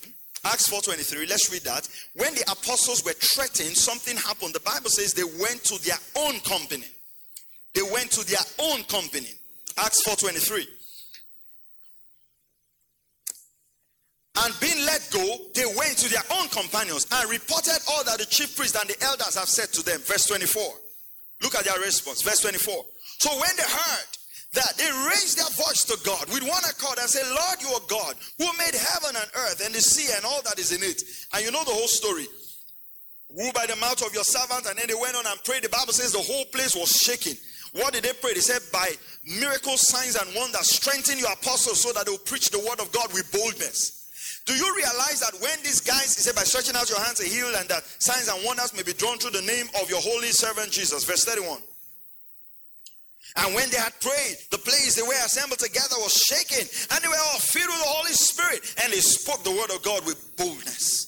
[0.46, 1.88] Acts 4:23, let's read that.
[2.14, 4.54] When the apostles were threatened, something happened.
[4.54, 6.88] The Bible says they went to their own company.
[7.74, 9.34] They went to their own company.
[9.78, 10.68] Acts 4:23.
[14.42, 18.26] And being let go, they went to their own companions and reported all that the
[18.26, 20.00] chief priests and the elders have said to them.
[20.02, 20.80] Verse 24.
[21.42, 22.22] Look at their response.
[22.22, 22.86] Verse 24.
[23.20, 24.08] So when they heard
[24.54, 27.86] that they raised their voice to God with one accord and said, Lord, you are
[27.88, 31.04] God who made heaven and earth and the sea and all that is in it.
[31.34, 32.26] And you know the whole story.
[33.30, 35.62] Who by the mouth of your servant, and then they went on and prayed.
[35.62, 37.38] The Bible says the whole place was shaking.
[37.74, 38.34] What did they pray?
[38.34, 38.90] They said, By
[39.38, 42.92] miracles, signs, and wonders, strengthen your apostles so that they will preach the word of
[42.92, 44.00] God with boldness.
[44.46, 47.26] Do you realize that when these guys, he said, by stretching out your hands to
[47.30, 50.34] heal, and that signs and wonders may be drawn through the name of your holy
[50.34, 51.04] servant Jesus?
[51.06, 51.62] Verse 31.
[53.40, 57.08] And when they had prayed, the place they were assembled together was shaken, and they
[57.08, 60.20] were all filled with the Holy Spirit, and they spoke the word of God with
[60.36, 61.08] boldness.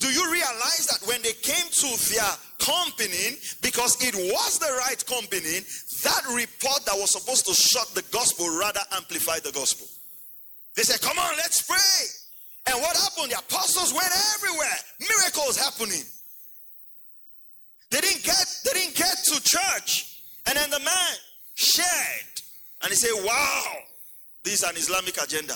[0.00, 4.98] Do you realize that when they came to their company, because it was the right
[5.06, 5.62] company,
[6.02, 9.86] that report that was supposed to shut the gospel rather amplified the gospel?
[10.74, 12.74] They said, Come on, let's pray.
[12.74, 13.30] And what happened?
[13.30, 16.02] The apostles went everywhere, miracles happening.
[17.90, 21.14] They didn't get they didn't get to church, and then the man
[21.58, 22.40] shared.
[22.82, 23.64] And he said, Wow,
[24.44, 25.54] this is an Islamic agenda.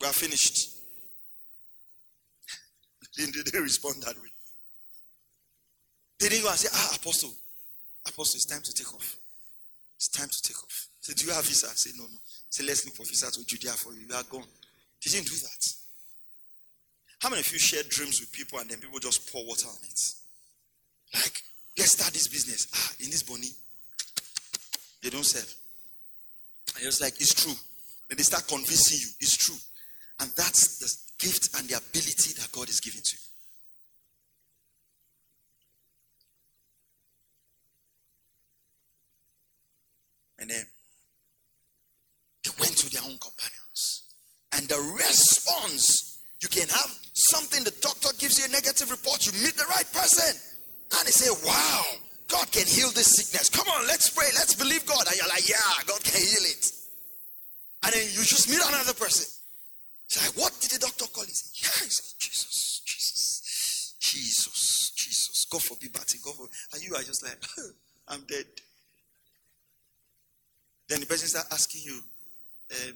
[0.00, 0.70] We are finished.
[3.16, 4.28] Didn't they respond that way?
[6.18, 7.34] They didn't go and say, Ah, Apostle,
[8.06, 9.16] Apostle, it's time to take off.
[9.96, 10.88] It's time to take off.
[11.00, 11.66] Say, Do you have visa?
[11.68, 12.18] Said, No, no.
[12.48, 14.06] Say, Let's look for visa to Judea for you.
[14.08, 14.48] You are gone.
[15.04, 15.72] They didn't do that.
[17.20, 19.76] How many of you share dreams with people and then people just pour water on
[19.82, 20.00] it?
[21.14, 21.42] Like,
[21.76, 22.68] Let's start this business.
[22.74, 23.48] Ah, in this bonny,
[25.02, 25.52] they don't serve.
[26.76, 27.54] And it's like, it's true.
[28.08, 29.56] Then they start convincing you, it's true.
[30.20, 33.24] And that's the gift and the ability that God is giving to you.
[40.38, 40.66] And then
[42.44, 44.02] they went to their own companions.
[44.52, 49.32] And the response, you can have something, the doctor gives you a negative report, you
[49.42, 50.53] meet the right person.
[50.92, 51.82] And they say, Wow,
[52.28, 53.48] God can heal this sickness.
[53.48, 54.28] Come on, let's pray.
[54.34, 55.06] Let's believe God.
[55.06, 56.72] And you're like, Yeah, God can heal it.
[57.84, 59.26] And then you just meet another person.
[60.06, 61.38] It's like, What did the doctor call it?
[61.54, 65.46] Yeah, he said, Jesus, Jesus, Jesus, Jesus.
[65.50, 66.54] God forbid, Batty, God forbid.
[66.72, 67.38] And you are just like,
[68.08, 68.46] I'm dead.
[70.88, 72.00] Then the person starts asking you,
[72.72, 72.94] um,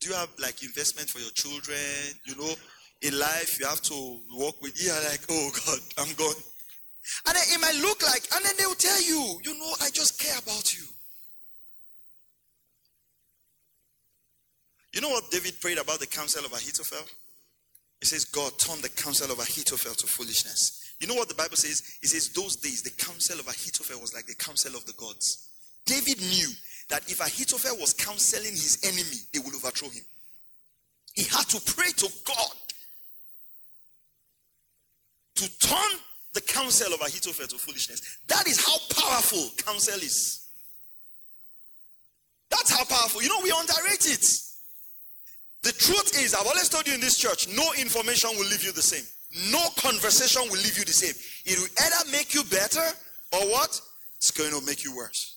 [0.00, 1.78] do you have like investment for your children?
[2.24, 2.54] You know,
[3.02, 4.82] in life you have to work with.
[4.82, 6.34] You're like, oh God, I'm gone.
[7.26, 9.90] And then it might look like, and then they will tell you, you know, I
[9.90, 10.84] just care about you.
[14.92, 17.04] You know what David prayed about the counsel of Ahithophel?
[18.00, 20.94] He says, God turned the counsel of Ahithophel to foolishness.
[21.00, 21.82] You know what the Bible says?
[22.02, 25.48] It says, those days, the counsel of Ahithophel was like the counsel of the gods.
[25.84, 26.48] David knew
[26.88, 30.04] that if Ahithophel was counseling his enemy, they would overthrow him.
[31.14, 32.56] He had to pray to God
[35.36, 35.98] to turn
[36.34, 38.18] the counsel of Ahithophel to foolishness.
[38.28, 40.44] That is how powerful counsel is.
[42.50, 43.22] That's how powerful.
[43.22, 44.26] You know, we underrate it.
[45.62, 48.72] The truth is, I've always told you in this church, no information will leave you
[48.72, 49.04] the same.
[49.50, 51.14] No conversation will leave you the same.
[51.46, 52.84] It will either make you better
[53.32, 53.80] or what?
[54.16, 55.36] It's going to make you worse.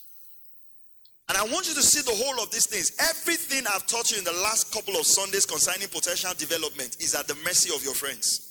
[1.28, 2.92] And I want you to see the whole of these things.
[2.98, 7.26] Everything I've taught you in the last couple of Sundays concerning potential development is at
[7.26, 8.47] the mercy of your friends.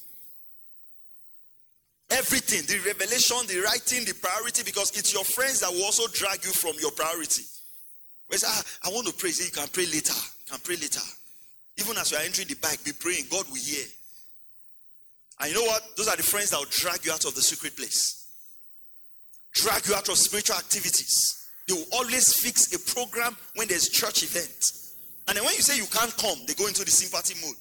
[2.10, 6.44] Everything, the revelation, the writing, the priority, because it's your friends that will also drag
[6.46, 7.44] you from your priority.
[8.28, 9.32] Whereas, ah, I want to pray.
[9.32, 10.16] Say, you can pray later.
[10.48, 11.04] You can pray later.
[11.78, 13.26] Even as you are entering the bike, be praying.
[13.30, 13.86] God will hear.
[15.40, 15.84] And you know what?
[15.96, 18.26] Those are the friends that will drag you out of the secret place.
[19.54, 21.46] Drag you out of spiritual activities.
[21.68, 24.58] They will always fix a program when there's church event.
[25.28, 27.56] And then when you say you can't come, they go into the sympathy mode.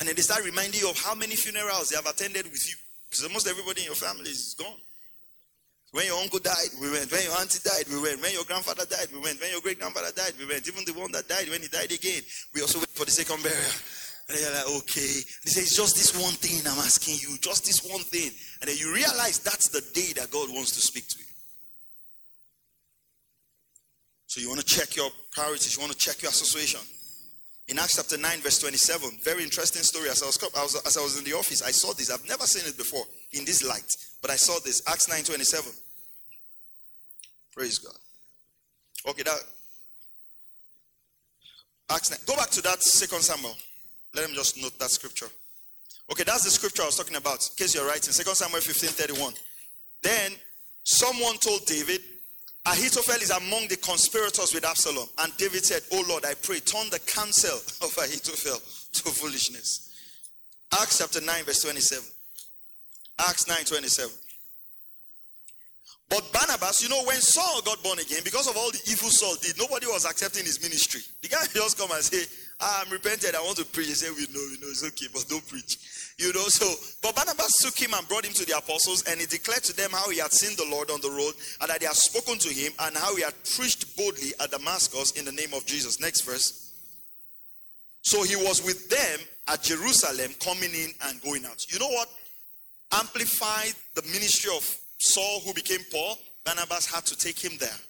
[0.00, 2.76] And then they start reminding you of how many funerals they have attended with you.
[3.12, 4.80] Because almost everybody in your family is gone.
[5.92, 7.12] When your uncle died, we went.
[7.12, 8.22] When your auntie died, we went.
[8.22, 9.38] When your grandfather died, we went.
[9.38, 10.66] When your great grandfather died, we went.
[10.66, 12.24] Even the one that died, when he died again,
[12.56, 13.76] we also went for the second burial.
[14.32, 15.12] And they're like, okay.
[15.44, 17.36] They say, it's just this one thing I'm asking you.
[17.36, 18.32] Just this one thing.
[18.64, 21.28] And then you realize that's the day that God wants to speak to you.
[24.32, 25.76] So you want to check your priorities.
[25.76, 26.80] You want to check your association.
[27.68, 30.08] In Acts chapter 9, verse 27, very interesting story.
[30.08, 32.10] As I, was, as I was in the office, I saw this.
[32.10, 33.88] I've never seen it before in this light,
[34.20, 34.82] but I saw this.
[34.88, 35.72] Acts 9 27.
[37.54, 37.94] Praise God.
[39.08, 39.38] Okay, that.
[41.90, 42.18] Acts 9.
[42.26, 43.54] Go back to that second Samuel.
[44.14, 45.28] Let him just note that scripture.
[46.10, 47.48] Okay, that's the scripture I was talking about.
[47.48, 49.32] In case you're writing, Second Samuel 15 31.
[50.02, 50.32] Then
[50.84, 52.00] someone told David,
[52.64, 55.08] Ahithophel is among the conspirators with Absalom.
[55.18, 59.90] And David said, Oh Lord, I pray, turn the counsel of Ahithophel to foolishness.
[60.80, 62.04] Acts chapter 9, verse 27.
[63.18, 64.10] Acts 9 27.
[66.08, 69.34] But Barnabas, you know, when Saul got born again, because of all the evil Saul
[69.40, 71.00] did, nobody was accepting his ministry.
[71.22, 72.28] The guy just come and say,
[72.60, 73.88] ah, I'm repented, I want to preach.
[73.88, 75.78] He said, We know, you know, it's okay, but don't preach.
[76.18, 76.66] You know, so,
[77.02, 79.90] but Barnabas took him and brought him to the apostles, and he declared to them
[79.90, 82.48] how he had seen the Lord on the road, and that they had spoken to
[82.48, 86.00] him, and how he had preached boldly at Damascus in the name of Jesus.
[86.00, 86.70] Next verse.
[88.02, 91.64] So he was with them at Jerusalem, coming in and going out.
[91.72, 92.08] You know what?
[92.92, 94.62] Amplified the ministry of
[94.98, 96.18] Saul, who became Paul.
[96.44, 97.80] Barnabas had to take him there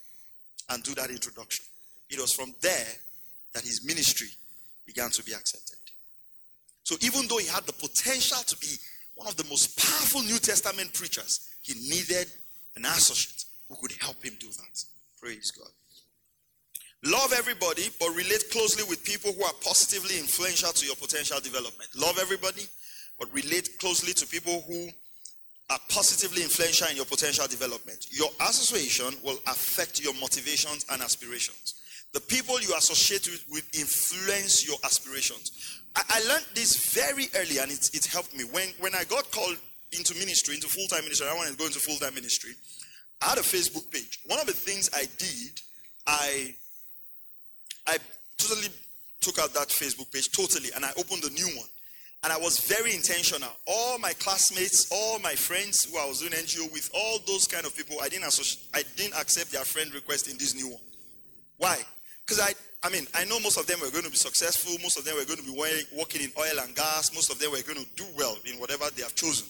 [0.71, 1.65] and do that introduction.
[2.09, 2.87] It was from there
[3.55, 4.29] that his ministry
[4.87, 5.79] began to be accepted.
[6.85, 8.77] So even though he had the potential to be
[9.15, 12.27] one of the most powerful New Testament preachers, he needed
[12.77, 14.85] an associate who could help him do that.
[15.21, 15.69] Praise God.
[17.05, 21.91] Love everybody, but relate closely with people who are positively influential to your potential development.
[21.97, 22.63] Love everybody,
[23.19, 24.89] but relate closely to people who
[25.71, 28.07] are positively influential in your potential development.
[28.11, 31.75] Your association will affect your motivations and aspirations.
[32.13, 35.81] The people you associate with influence your aspirations.
[35.97, 38.45] I, I learned this very early and it, it helped me.
[38.45, 39.57] When, when I got called
[39.93, 42.53] into ministry, into full time ministry, I wanted to go into full time ministry.
[43.23, 44.19] I had a Facebook page.
[44.27, 45.61] One of the things I did,
[46.07, 46.55] I
[47.87, 47.99] I
[48.37, 48.69] totally
[49.21, 51.69] took out that Facebook page totally and I opened a new one.
[52.25, 53.49] And I was very intentional.
[53.67, 57.67] All my classmates, all my friends who I was doing NGO with, all those kind
[57.67, 58.25] of people, I didn't
[58.75, 60.83] I didn't accept their friend request in this new one.
[61.59, 61.79] Why?
[62.33, 64.73] Because I, I mean, I know most of them were going to be successful.
[64.81, 67.13] Most of them were going to be working in oil and gas.
[67.13, 69.45] Most of them were going to do well in whatever they have chosen.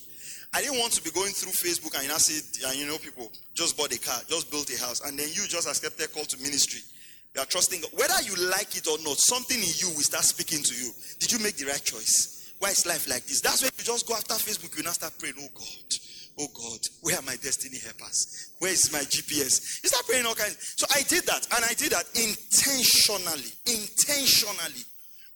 [0.52, 2.42] I didn't want to be going through Facebook and you know, see,
[2.74, 5.70] you know, people just bought a car, just built a house, and then you just
[5.70, 6.82] accepted a call to ministry.
[7.36, 7.90] You are trusting God.
[7.94, 10.90] Whether you like it or not, something in you will start speaking to you.
[11.20, 12.50] Did you make the right choice?
[12.58, 13.40] Why is life like this?
[13.40, 15.86] That's when you just go after Facebook, you now start praying, oh God,
[16.38, 18.52] oh God, where are my destiny helpers?
[18.58, 19.82] Where is my GPS?
[19.82, 20.74] You start praying all kinds.
[20.76, 23.52] So I did that, and I did that intentionally.
[23.66, 24.84] Intentionally.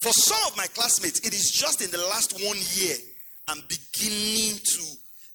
[0.00, 2.96] For some of my classmates, it is just in the last one year
[3.48, 4.82] I'm beginning to,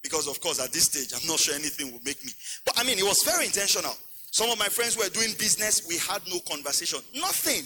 [0.04, 2.32] because of course at this stage I'm not sure anything will make me.
[2.66, 3.96] But I mean, it was very intentional.
[4.32, 7.00] Some of my friends were doing business, we had no conversation.
[7.16, 7.66] Nothing.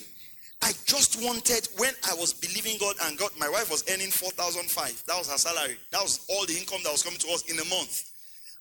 [0.65, 5.03] I just wanted when I was believing God and God, my wife was earning 4,005.
[5.05, 5.77] That was her salary.
[5.91, 8.01] That was all the income that was coming to us in a month.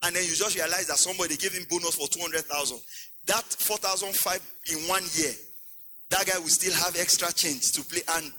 [0.03, 2.45] And then you just realize that somebody gave him bonus for 200,000.
[3.25, 4.37] That 4,005
[4.77, 5.33] in one year,
[6.11, 8.03] that guy will still have extra change to play.
[8.21, 8.31] And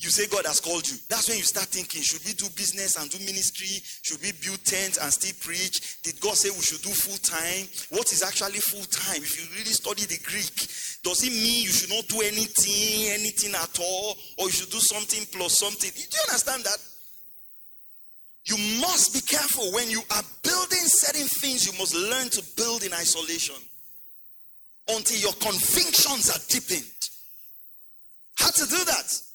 [0.00, 0.96] you say God has called you.
[1.12, 3.84] That's when you start thinking, should we do business and do ministry?
[4.00, 6.00] Should we build tents and still preach?
[6.00, 7.68] Did God say we should do full time?
[7.92, 9.20] What is actually full time?
[9.20, 10.56] If you really study the Greek,
[11.04, 14.16] does it mean you should not do anything, anything at all?
[14.40, 15.92] Or you should do something plus something?
[15.92, 16.80] Do you understand that?
[18.48, 22.88] You must be careful when you are building certain things, you must learn to build
[22.88, 23.60] in isolation
[24.88, 26.88] until your convictions are deepened.
[28.40, 29.29] How to do that?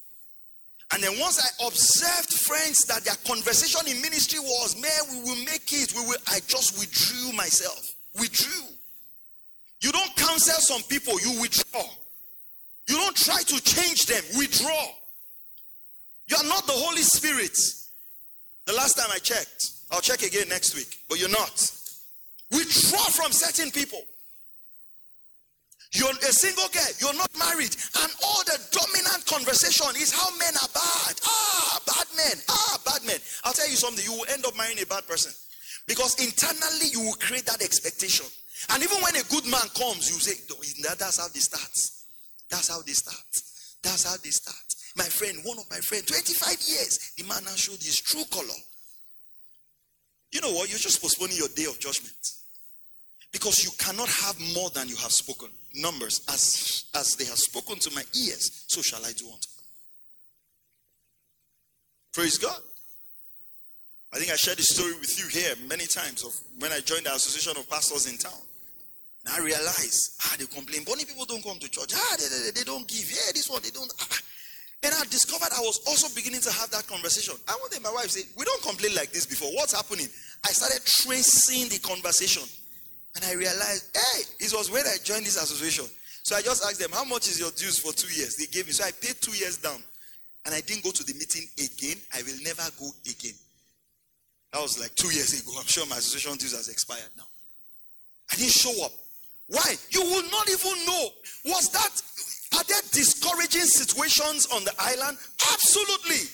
[0.93, 5.43] And then once I observed friends that their conversation in ministry was, man, we will
[5.45, 5.93] make it.
[5.95, 6.17] We will.
[6.27, 7.95] I just withdrew myself.
[8.19, 8.75] Withdrew.
[9.81, 11.83] You don't counsel some people, you withdraw.
[12.87, 14.87] You don't try to change them, withdraw.
[16.27, 17.57] You are not the Holy Spirit.
[18.65, 21.71] The last time I checked, I'll check again next week, but you're not.
[22.51, 24.01] Withdraw from certain people.
[25.93, 30.53] You're a single girl, you're not married, and all the dominant conversation is how men
[30.61, 31.15] are bad.
[31.25, 32.37] Ah, bad men.
[32.49, 33.17] Ah, bad men.
[33.43, 35.31] I'll tell you something, you will end up marrying a bad person.
[35.87, 38.25] Because internally you will create that expectation.
[38.69, 40.33] And even when a good man comes, you say,
[40.97, 41.73] that's how they start.
[42.49, 43.31] That's how they start.
[43.83, 44.65] That's how they start.
[44.97, 48.57] My friend, one of my friends, 25 years, the man now showed his true color.
[50.31, 50.69] You know what?
[50.69, 52.15] You're just postponing your day of judgment.
[53.35, 55.49] Because you cannot have more than you have spoken.
[55.75, 59.65] Numbers, as, as they have spoken to my ears, so shall I do unto them.
[62.13, 62.61] Praise God.
[64.13, 67.07] I think I shared this story with you here many times of when I joined
[67.07, 68.39] the Association of Pastors in town.
[69.25, 70.85] And I realized, ah, they complain.
[70.85, 71.91] Bonny people don't come to church.
[71.93, 73.03] Ah, they, they, they don't give.
[73.03, 73.91] Yeah, this one, they don't.
[73.99, 74.17] Ah.
[74.81, 77.35] And I discovered I was also beginning to have that conversation.
[77.49, 79.51] I wanted my wife say, We don't complain like this before.
[79.59, 80.07] What's happening?
[80.47, 82.47] I started tracing the conversation.
[83.15, 85.85] And I realized, hey, it was when I joined this association.
[86.23, 88.35] So I just asked them, How much is your dues for two years?
[88.35, 88.73] They gave me.
[88.73, 89.77] So I paid two years down.
[90.45, 91.97] And I didn't go to the meeting again.
[92.13, 93.33] I will never go again.
[94.53, 95.53] That was like two years ago.
[95.57, 97.25] I'm sure my association dues has expired now.
[98.31, 98.91] I didn't show up.
[99.47, 99.75] Why?
[99.89, 101.09] You will not even know.
[101.45, 101.93] Was that,
[102.57, 105.17] are there discouraging situations on the island?
[105.53, 106.25] Absolutely.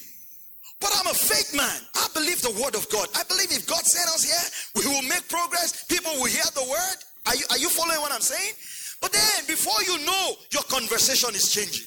[0.81, 1.79] But I'm a fake man.
[1.95, 3.07] I believe the word of God.
[3.15, 5.85] I believe if God sent us here, we will make progress.
[5.85, 6.97] People will hear the word.
[7.27, 8.53] Are you, are you following what I'm saying?
[8.99, 11.85] But then, before you know, your conversation is changing.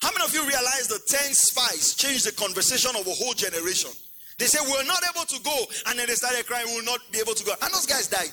[0.00, 3.90] How many of you realize the 10 spies changed the conversation of a whole generation?
[4.38, 5.56] They said, We're not able to go.
[5.86, 7.52] And then they started crying, We will not be able to go.
[7.62, 8.32] And those guys died.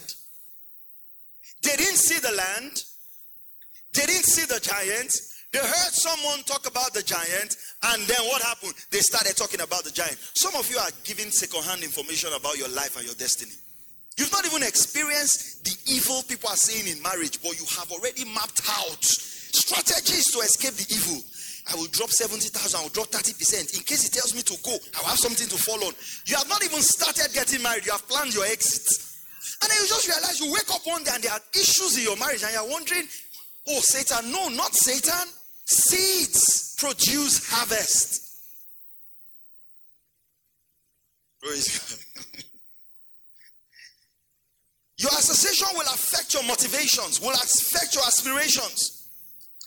[1.61, 2.83] They didn't see the land,
[3.93, 5.38] they didn't see the giants.
[5.51, 7.57] They heard someone talk about the giant,
[7.89, 8.73] and then what happened?
[8.91, 10.17] They started talking about the giant.
[10.35, 13.57] Some of you are giving secondhand information about your life and your destiny.
[14.17, 18.25] You've not even experienced the evil people are saying in marriage, but you have already
[18.25, 21.17] mapped out strategies to escape the evil.
[21.71, 23.73] I will drop 70,000, I will drop 30%.
[23.73, 25.93] In case he tells me to go, I will have something to fall on.
[26.25, 28.85] You have not even started getting married, you have planned your exit.
[29.61, 32.03] And then you just realize you wake up one day and there are issues in
[32.03, 33.07] your marriage, and you're wondering,
[33.69, 34.31] oh, Satan.
[34.31, 35.27] No, not Satan.
[35.69, 38.25] Seeds produce harvest.
[44.97, 49.07] Your association will affect your motivations, will affect your aspirations.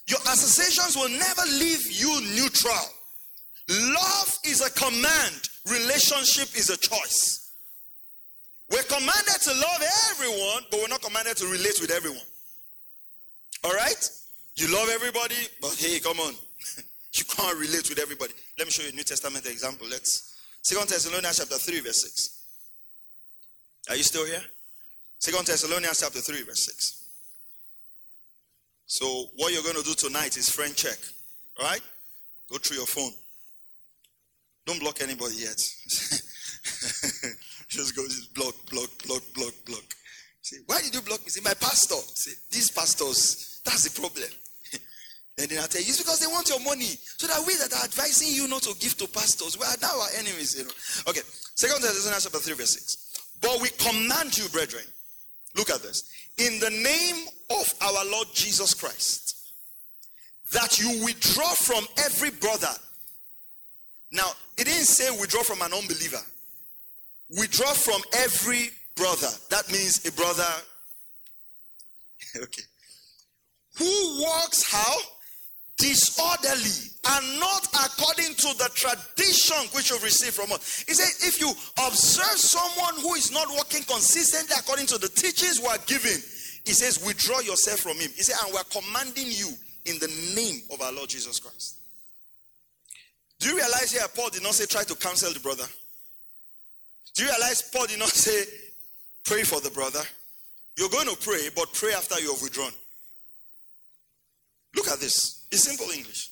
[0.06, 2.74] Your associations will never leave you neutral.
[3.70, 7.54] Love is a command, relationship is a choice.
[8.70, 12.26] We're commanded to love everyone, but we're not commanded to relate with everyone.
[13.64, 14.10] All right?
[14.56, 16.34] You love everybody, but hey, come on.
[17.14, 18.32] you can't relate with everybody.
[18.58, 19.86] Let me show you a New Testament example.
[19.90, 20.32] Let's
[20.62, 22.38] Second Thessalonians chapter 3, verse 6.
[23.90, 24.42] Are you still here?
[25.18, 27.04] Second Thessalonians chapter 3, verse 6.
[28.86, 30.98] So what you're going to do tonight is friend check.
[31.58, 31.80] All right?
[32.50, 33.12] Go through your phone.
[34.66, 35.58] Don't block anybody yet.
[37.72, 39.82] Just go, just block, block, block, block, block.
[40.42, 41.30] Say, why did you block me?
[41.30, 41.94] Say, my pastor.
[41.94, 44.28] See, these pastors, that's the problem.
[45.42, 46.94] And then I tell you, it's because they want your money.
[47.18, 49.98] So that we that are advising you not to give to pastors, we are now
[50.00, 51.10] our enemies, you know.
[51.10, 51.20] Okay.
[51.56, 53.40] Second Thessalonians chapter 3, verse 6.
[53.42, 54.84] But we command you, brethren.
[55.56, 56.04] Look at this.
[56.38, 59.36] In the name of our Lord Jesus Christ,
[60.52, 62.72] that you withdraw from every brother.
[64.12, 66.22] Now, it didn't say withdraw from an unbeliever.
[67.30, 69.28] Withdraw from every brother.
[69.50, 70.46] That means a brother.
[72.36, 72.62] okay.
[73.78, 74.96] Who walks how?
[75.82, 80.84] Disorderly and not according to the tradition which you receive from us.
[80.86, 81.50] He said, if you
[81.84, 86.14] observe someone who is not walking consistently according to the teachings we are given,
[86.64, 88.10] he says, withdraw yourself from him.
[88.14, 89.50] He said, and we're commanding you
[89.86, 90.06] in the
[90.36, 91.76] name of our Lord Jesus Christ.
[93.40, 95.64] Do you realize here Paul did not say try to counsel the brother?
[97.14, 98.44] Do you realize Paul did not say
[99.24, 100.02] pray for the brother?
[100.78, 102.70] You're going to pray, but pray after you have withdrawn.
[104.76, 105.41] Look at this.
[105.52, 106.30] It's simple English.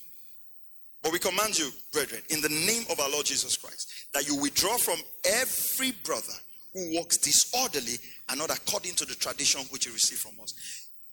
[1.03, 4.37] But we command you, brethren, in the name of our Lord Jesus Christ, that you
[4.37, 6.33] withdraw from every brother
[6.73, 7.99] who walks disorderly
[8.29, 10.55] and not according to the tradition which you receive from us.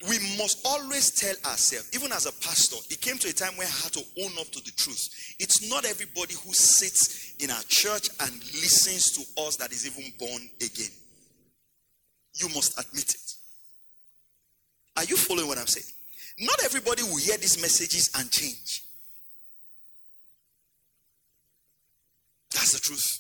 [0.08, 3.68] We must always tell ourselves, even as a pastor, it came to a time where
[3.68, 5.10] I had to own up to the truth.
[5.40, 10.14] It's not everybody who sits in our church and listens to us that is even
[10.20, 10.92] born again.
[12.36, 13.32] You must admit it.
[14.98, 15.97] Are you following what I'm saying?
[16.40, 18.84] Not everybody will hear these messages and change.
[22.54, 23.20] That's the truth.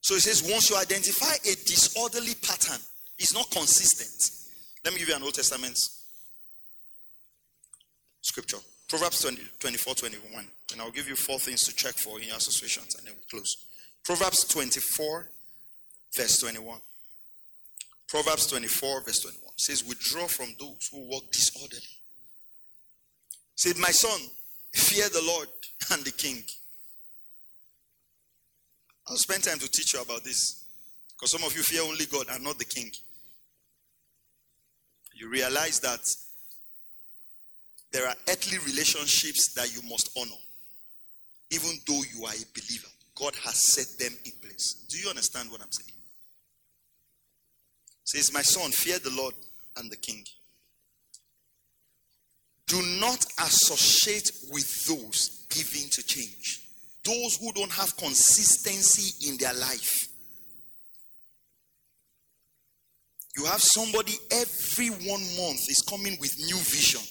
[0.00, 2.80] So it says, once you identify a disorderly pattern,
[3.18, 4.30] it's not consistent.
[4.84, 5.76] Let me give you an Old Testament
[8.22, 8.58] scripture.
[8.88, 10.44] Proverbs 20, 24, 21.
[10.72, 13.40] And I'll give you four things to check for in your associations and then we'll
[13.40, 13.56] close.
[14.04, 15.28] Proverbs 24,
[16.16, 16.78] verse 21.
[18.08, 21.82] Proverbs 24, verse 21 says, Withdraw from those who walk disorderly.
[23.56, 24.20] Said, My son,
[24.74, 25.48] fear the Lord
[25.92, 26.42] and the king.
[29.08, 30.64] I'll spend time to teach you about this.
[31.14, 32.90] Because some of you fear only God and not the king.
[35.14, 36.00] You realize that
[37.92, 40.40] there are earthly relationships that you must honor.
[41.50, 44.84] Even though you are a believer, God has set them in place.
[44.90, 45.96] Do you understand what I'm saying?
[48.04, 49.34] Says, My son, fear the Lord
[49.76, 50.24] and the king.
[52.66, 56.66] Do not associate with those giving to change
[57.06, 60.08] those who don't have consistency in their life.
[63.36, 67.02] You have somebody every one month is coming with new vision.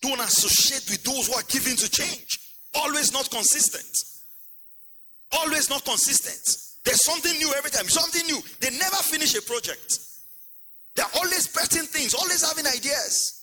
[0.00, 2.38] Don't associate with those who are giving to change.
[2.74, 4.17] Always not consistent.
[5.32, 6.56] Always not consistent.
[6.84, 7.88] There's something new every time.
[7.88, 8.40] Something new.
[8.60, 9.98] They never finish a project.
[10.96, 13.38] They're always betting things, always having ideas.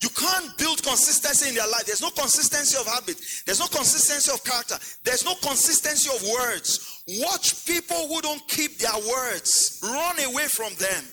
[0.00, 1.84] You can't build consistency in their life.
[1.86, 3.20] There's no consistency of habit.
[3.46, 4.76] There's no consistency of character.
[5.02, 7.02] There's no consistency of words.
[7.20, 9.80] Watch people who don't keep their words.
[9.82, 11.04] Run away from them.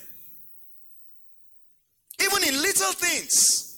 [2.22, 3.75] Even in little things.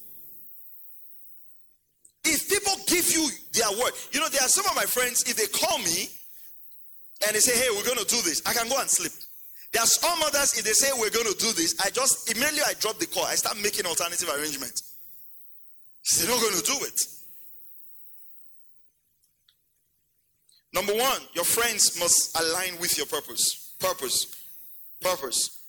[2.27, 5.37] If people give you their word, you know, there are some of my friends, if
[5.37, 6.09] they call me
[7.25, 9.11] and they say, hey, we're going to do this, I can go and sleep.
[9.71, 12.61] There are some others, if they say we're going to do this, I just immediately
[12.67, 13.25] I drop the call.
[13.25, 14.95] I start making alternative arrangements.
[16.15, 16.99] They're not going to do it.
[20.73, 23.75] Number one, your friends must align with your purpose.
[23.79, 24.35] Purpose.
[25.01, 25.61] Purpose.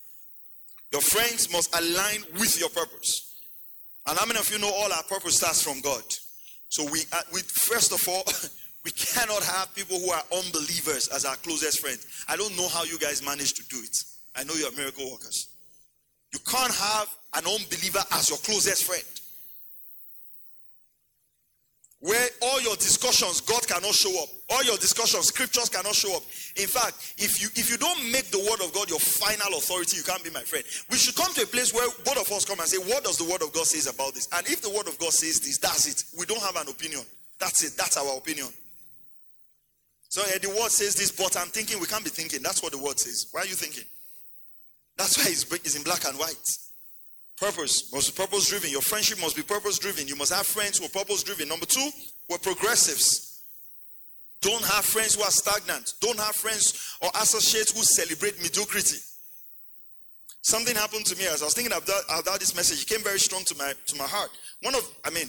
[0.92, 3.36] Your friends must align with your purpose.
[4.06, 6.02] And how many of you know all our purpose starts from God?
[6.68, 8.24] So we, uh, we first of all,
[8.84, 12.06] we cannot have people who are unbelievers as our closest friends.
[12.28, 13.96] I don't know how you guys manage to do it.
[14.36, 15.48] I know you're miracle workers.
[16.32, 19.17] You can't have an unbeliever as your closest friend
[22.00, 24.28] where all your discussions god cannot show up.
[24.50, 26.22] All your discussions scriptures cannot show up.
[26.56, 29.96] In fact if you if you don't make the word of god your final authority
[29.96, 30.64] you can't be my friend.
[30.90, 33.18] We should come to a place where both of us come and say what does
[33.18, 34.28] the word of god says about this?
[34.36, 36.04] And if the word of god says this that's it.
[36.18, 37.02] We don't have an opinion.
[37.40, 37.76] That's it.
[37.76, 38.48] That's our opinion.
[40.08, 42.42] So yeah, the word says this but i'm thinking we can't be thinking.
[42.42, 43.26] That's what the word says.
[43.32, 43.84] Why are you thinking?
[44.96, 46.46] That's why it's, it's in black and white
[47.40, 48.70] Purpose must be purpose driven.
[48.70, 50.08] Your friendship must be purpose driven.
[50.08, 51.48] You must have friends who are purpose driven.
[51.48, 51.90] Number two,
[52.28, 53.42] we're progressives.
[54.40, 55.94] Don't have friends who are stagnant.
[56.00, 58.98] Don't have friends or associates who celebrate mediocrity.
[60.42, 62.82] Something happened to me as I was thinking about, about this message.
[62.82, 64.30] It came very strong to my to my heart.
[64.62, 65.28] One of, I mean,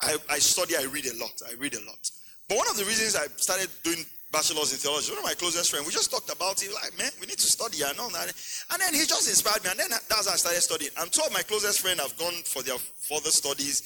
[0.00, 1.32] I, I study, I read a lot.
[1.48, 2.00] I read a lot.
[2.48, 5.10] But one of the reasons I started doing bachelor's in theology.
[5.10, 6.70] One of my closest friends, we just talked about it.
[6.72, 8.32] Like, man, we need to study and all that.
[8.70, 9.70] And then he just inspired me.
[9.70, 10.90] And then that's how I started studying.
[10.98, 13.82] And two of my closest friends have gone for their further studies.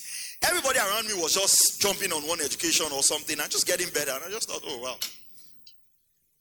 [0.47, 4.12] Everybody around me was just jumping on one education or something and just getting better.
[4.12, 4.97] And I just thought, oh, wow.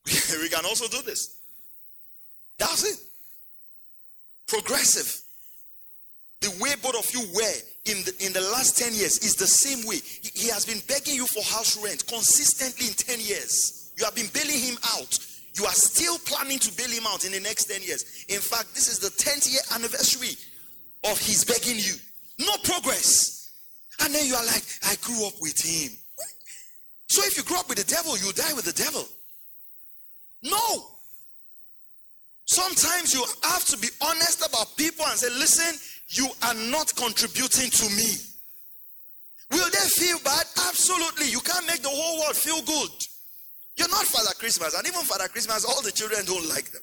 [0.41, 1.39] we can also do this.
[2.57, 2.99] That's it.
[4.47, 5.09] Progressive.
[6.41, 9.47] The way both of you were in the, in the last 10 years is the
[9.47, 9.99] same way.
[10.35, 13.82] He has been begging you for house rent consistently in 10 years.
[13.97, 15.19] You have been bailing him out.
[15.55, 18.25] You are still planning to bail him out in the next 10 years.
[18.27, 20.35] In fact, this is the 10th year anniversary
[21.03, 21.93] of his begging you.
[22.39, 23.51] No progress.
[24.01, 25.91] And then you are like, I grew up with him.
[27.07, 29.07] So if you grow up with the devil, you die with the devil.
[30.41, 30.89] No.
[32.45, 35.79] Sometimes you have to be honest about people and say, listen,
[36.09, 38.17] you are not contributing to me.
[39.51, 40.45] Will they feel bad?
[40.67, 41.29] Absolutely.
[41.29, 42.91] You can't make the whole world feel good.
[43.77, 46.81] You're not Father Christmas, and even Father Christmas, all the children don't like them.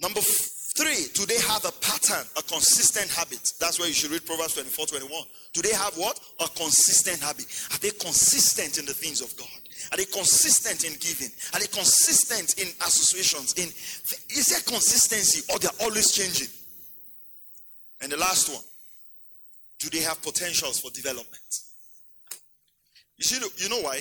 [0.00, 3.52] Number three, do they have a pattern, a consistent habit?
[3.58, 5.22] That's where you should read Proverbs 24 21.
[5.52, 6.20] Do they have what?
[6.40, 7.46] A consistent habit.
[7.72, 9.48] Are they consistent in the things of God?
[9.92, 11.32] Are they consistent in giving?
[11.54, 13.54] Are they consistent in associations?
[13.54, 13.68] In
[14.36, 16.48] is there consistency or they're always changing?
[18.02, 18.62] And the last one,
[19.84, 21.42] do they have potentials for development?
[23.18, 24.00] You see, you know why?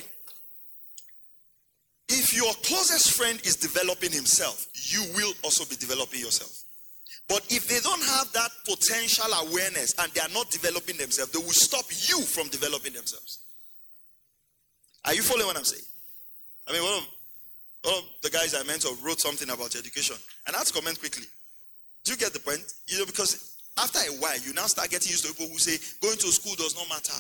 [2.10, 6.52] If your closest friend is developing himself, you will also be developing yourself.
[7.28, 11.40] But if they don't have that potential awareness and they are not developing themselves, they
[11.40, 13.40] will stop you from developing themselves.
[15.06, 15.84] Are you following what I'm saying?
[16.68, 17.08] I mean, one of,
[17.84, 20.16] one of the guys I mentor wrote something about education,
[20.48, 21.26] and I had to comment quickly.
[22.04, 22.62] Do you get the point?
[22.88, 25.78] You know, because after a while, you now start getting used to people who say
[26.02, 27.20] going to school does not matter.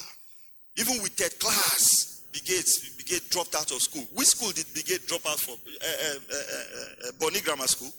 [0.77, 4.03] Even with third class, Bill Gates, Bigate dropped out of school.
[4.13, 5.55] Which school did Bill Gates drop out from?
[5.55, 7.91] Uh, uh, uh, Bonny Grammar School.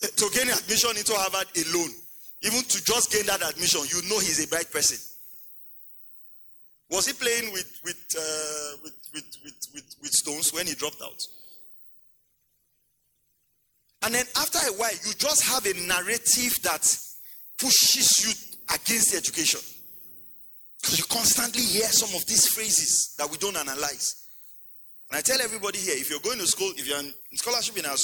[0.00, 1.90] To gain admission into Harvard alone,
[2.42, 4.98] even to just gain that admission, you know he's a bright person.
[6.90, 11.02] Was he playing with with, uh, with, with, with, with, with stones when he dropped
[11.02, 11.20] out?
[14.02, 16.86] And then after a while, you just have a narrative that
[17.58, 18.32] pushes you
[18.74, 19.60] against the education.
[20.80, 24.14] Because you constantly hear some of these phrases that we don't analyze.
[25.10, 27.86] And I tell everybody here if you're going to school, if you're in scholarship in
[27.86, 27.96] our,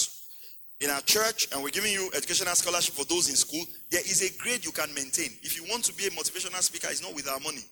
[0.80, 4.22] in our church and we're giving you educational scholarship for those in school, there is
[4.22, 5.30] a grade you can maintain.
[5.42, 7.62] If you want to be a motivational speaker, it's not with our money.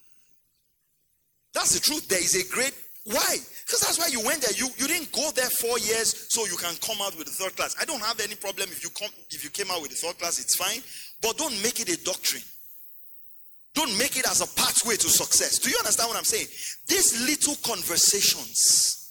[1.54, 2.08] That's the truth.
[2.08, 2.72] There is a grade.
[3.04, 3.36] Why?
[3.66, 4.54] Because that's why you went there.
[4.54, 7.56] You, you didn't go there four years so you can come out with the third
[7.56, 7.74] class.
[7.80, 10.18] I don't have any problem if you come if you came out with the third
[10.18, 10.80] class, it's fine.
[11.22, 12.42] But don't make it a doctrine.
[13.74, 15.58] Don't make it as a pathway to success.
[15.58, 16.46] Do you understand what I'm saying?
[16.88, 19.02] These little conversations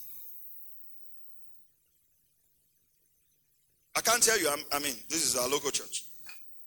[3.95, 6.03] I can't tell you, I'm, i mean, this is our local church.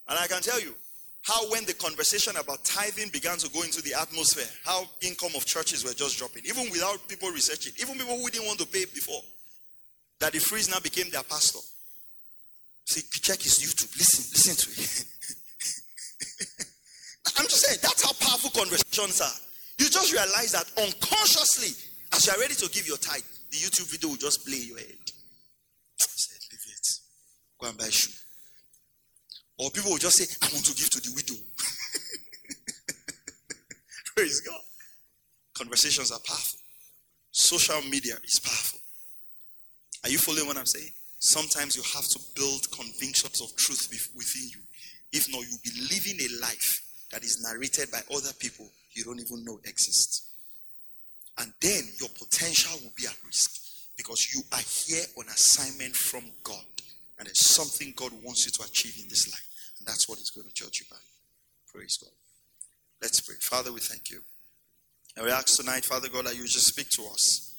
[0.09, 0.75] And I can tell you
[1.23, 5.47] how, when the conversation about tithing began to go into the atmosphere, how income of
[5.47, 8.85] churches were just dropping, even without people researching, even people who didn't want to pay
[8.85, 9.23] before,
[10.21, 11.61] that the freeze now became their pastor.
[12.87, 13.97] See, check his YouTube.
[13.97, 15.05] Listen, listen to it.
[17.39, 19.39] I'm just saying, that's how powerful conversations are.
[19.79, 21.75] You just realize that unconsciously,
[22.13, 24.79] as you're ready to give your tithe, the YouTube video will just play in your
[24.79, 25.03] head.
[25.99, 26.87] Said, leave it.
[27.61, 28.13] Go and buy a shoe.
[29.59, 31.35] Or people will just say, I want to give to the widow.
[34.17, 34.61] Praise God.
[35.55, 36.59] Conversations are powerful.
[37.33, 38.79] Social media is powerful.
[40.05, 40.91] Are you following what I'm saying?
[41.19, 44.61] Sometimes you have to build convictions of truth within you.
[45.13, 46.84] If not, you'll be living a life
[47.15, 50.27] that is narrated by other people you don't even know exist.
[51.39, 53.51] And then your potential will be at risk
[53.97, 56.65] because you are here on assignment from God.
[57.19, 59.47] And there's something God wants you to achieve in this life.
[59.79, 60.97] And that's what He's going to judge you by.
[61.73, 62.11] Praise God.
[63.01, 63.37] Let's pray.
[63.41, 64.21] Father, we thank you.
[65.17, 67.55] And we ask tonight, Father God, that you just speak to us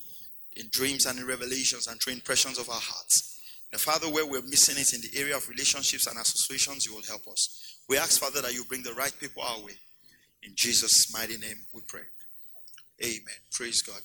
[0.57, 3.39] in dreams and in revelations and through impressions of our hearts.
[3.71, 7.03] And Father, where we're missing it in the area of relationships and associations, you will
[7.07, 7.74] help us.
[7.87, 9.73] We ask, Father, that you bring the right people our way.
[10.43, 12.01] In Jesus' mighty name we pray.
[13.03, 13.39] Amen.
[13.51, 14.01] Praise God.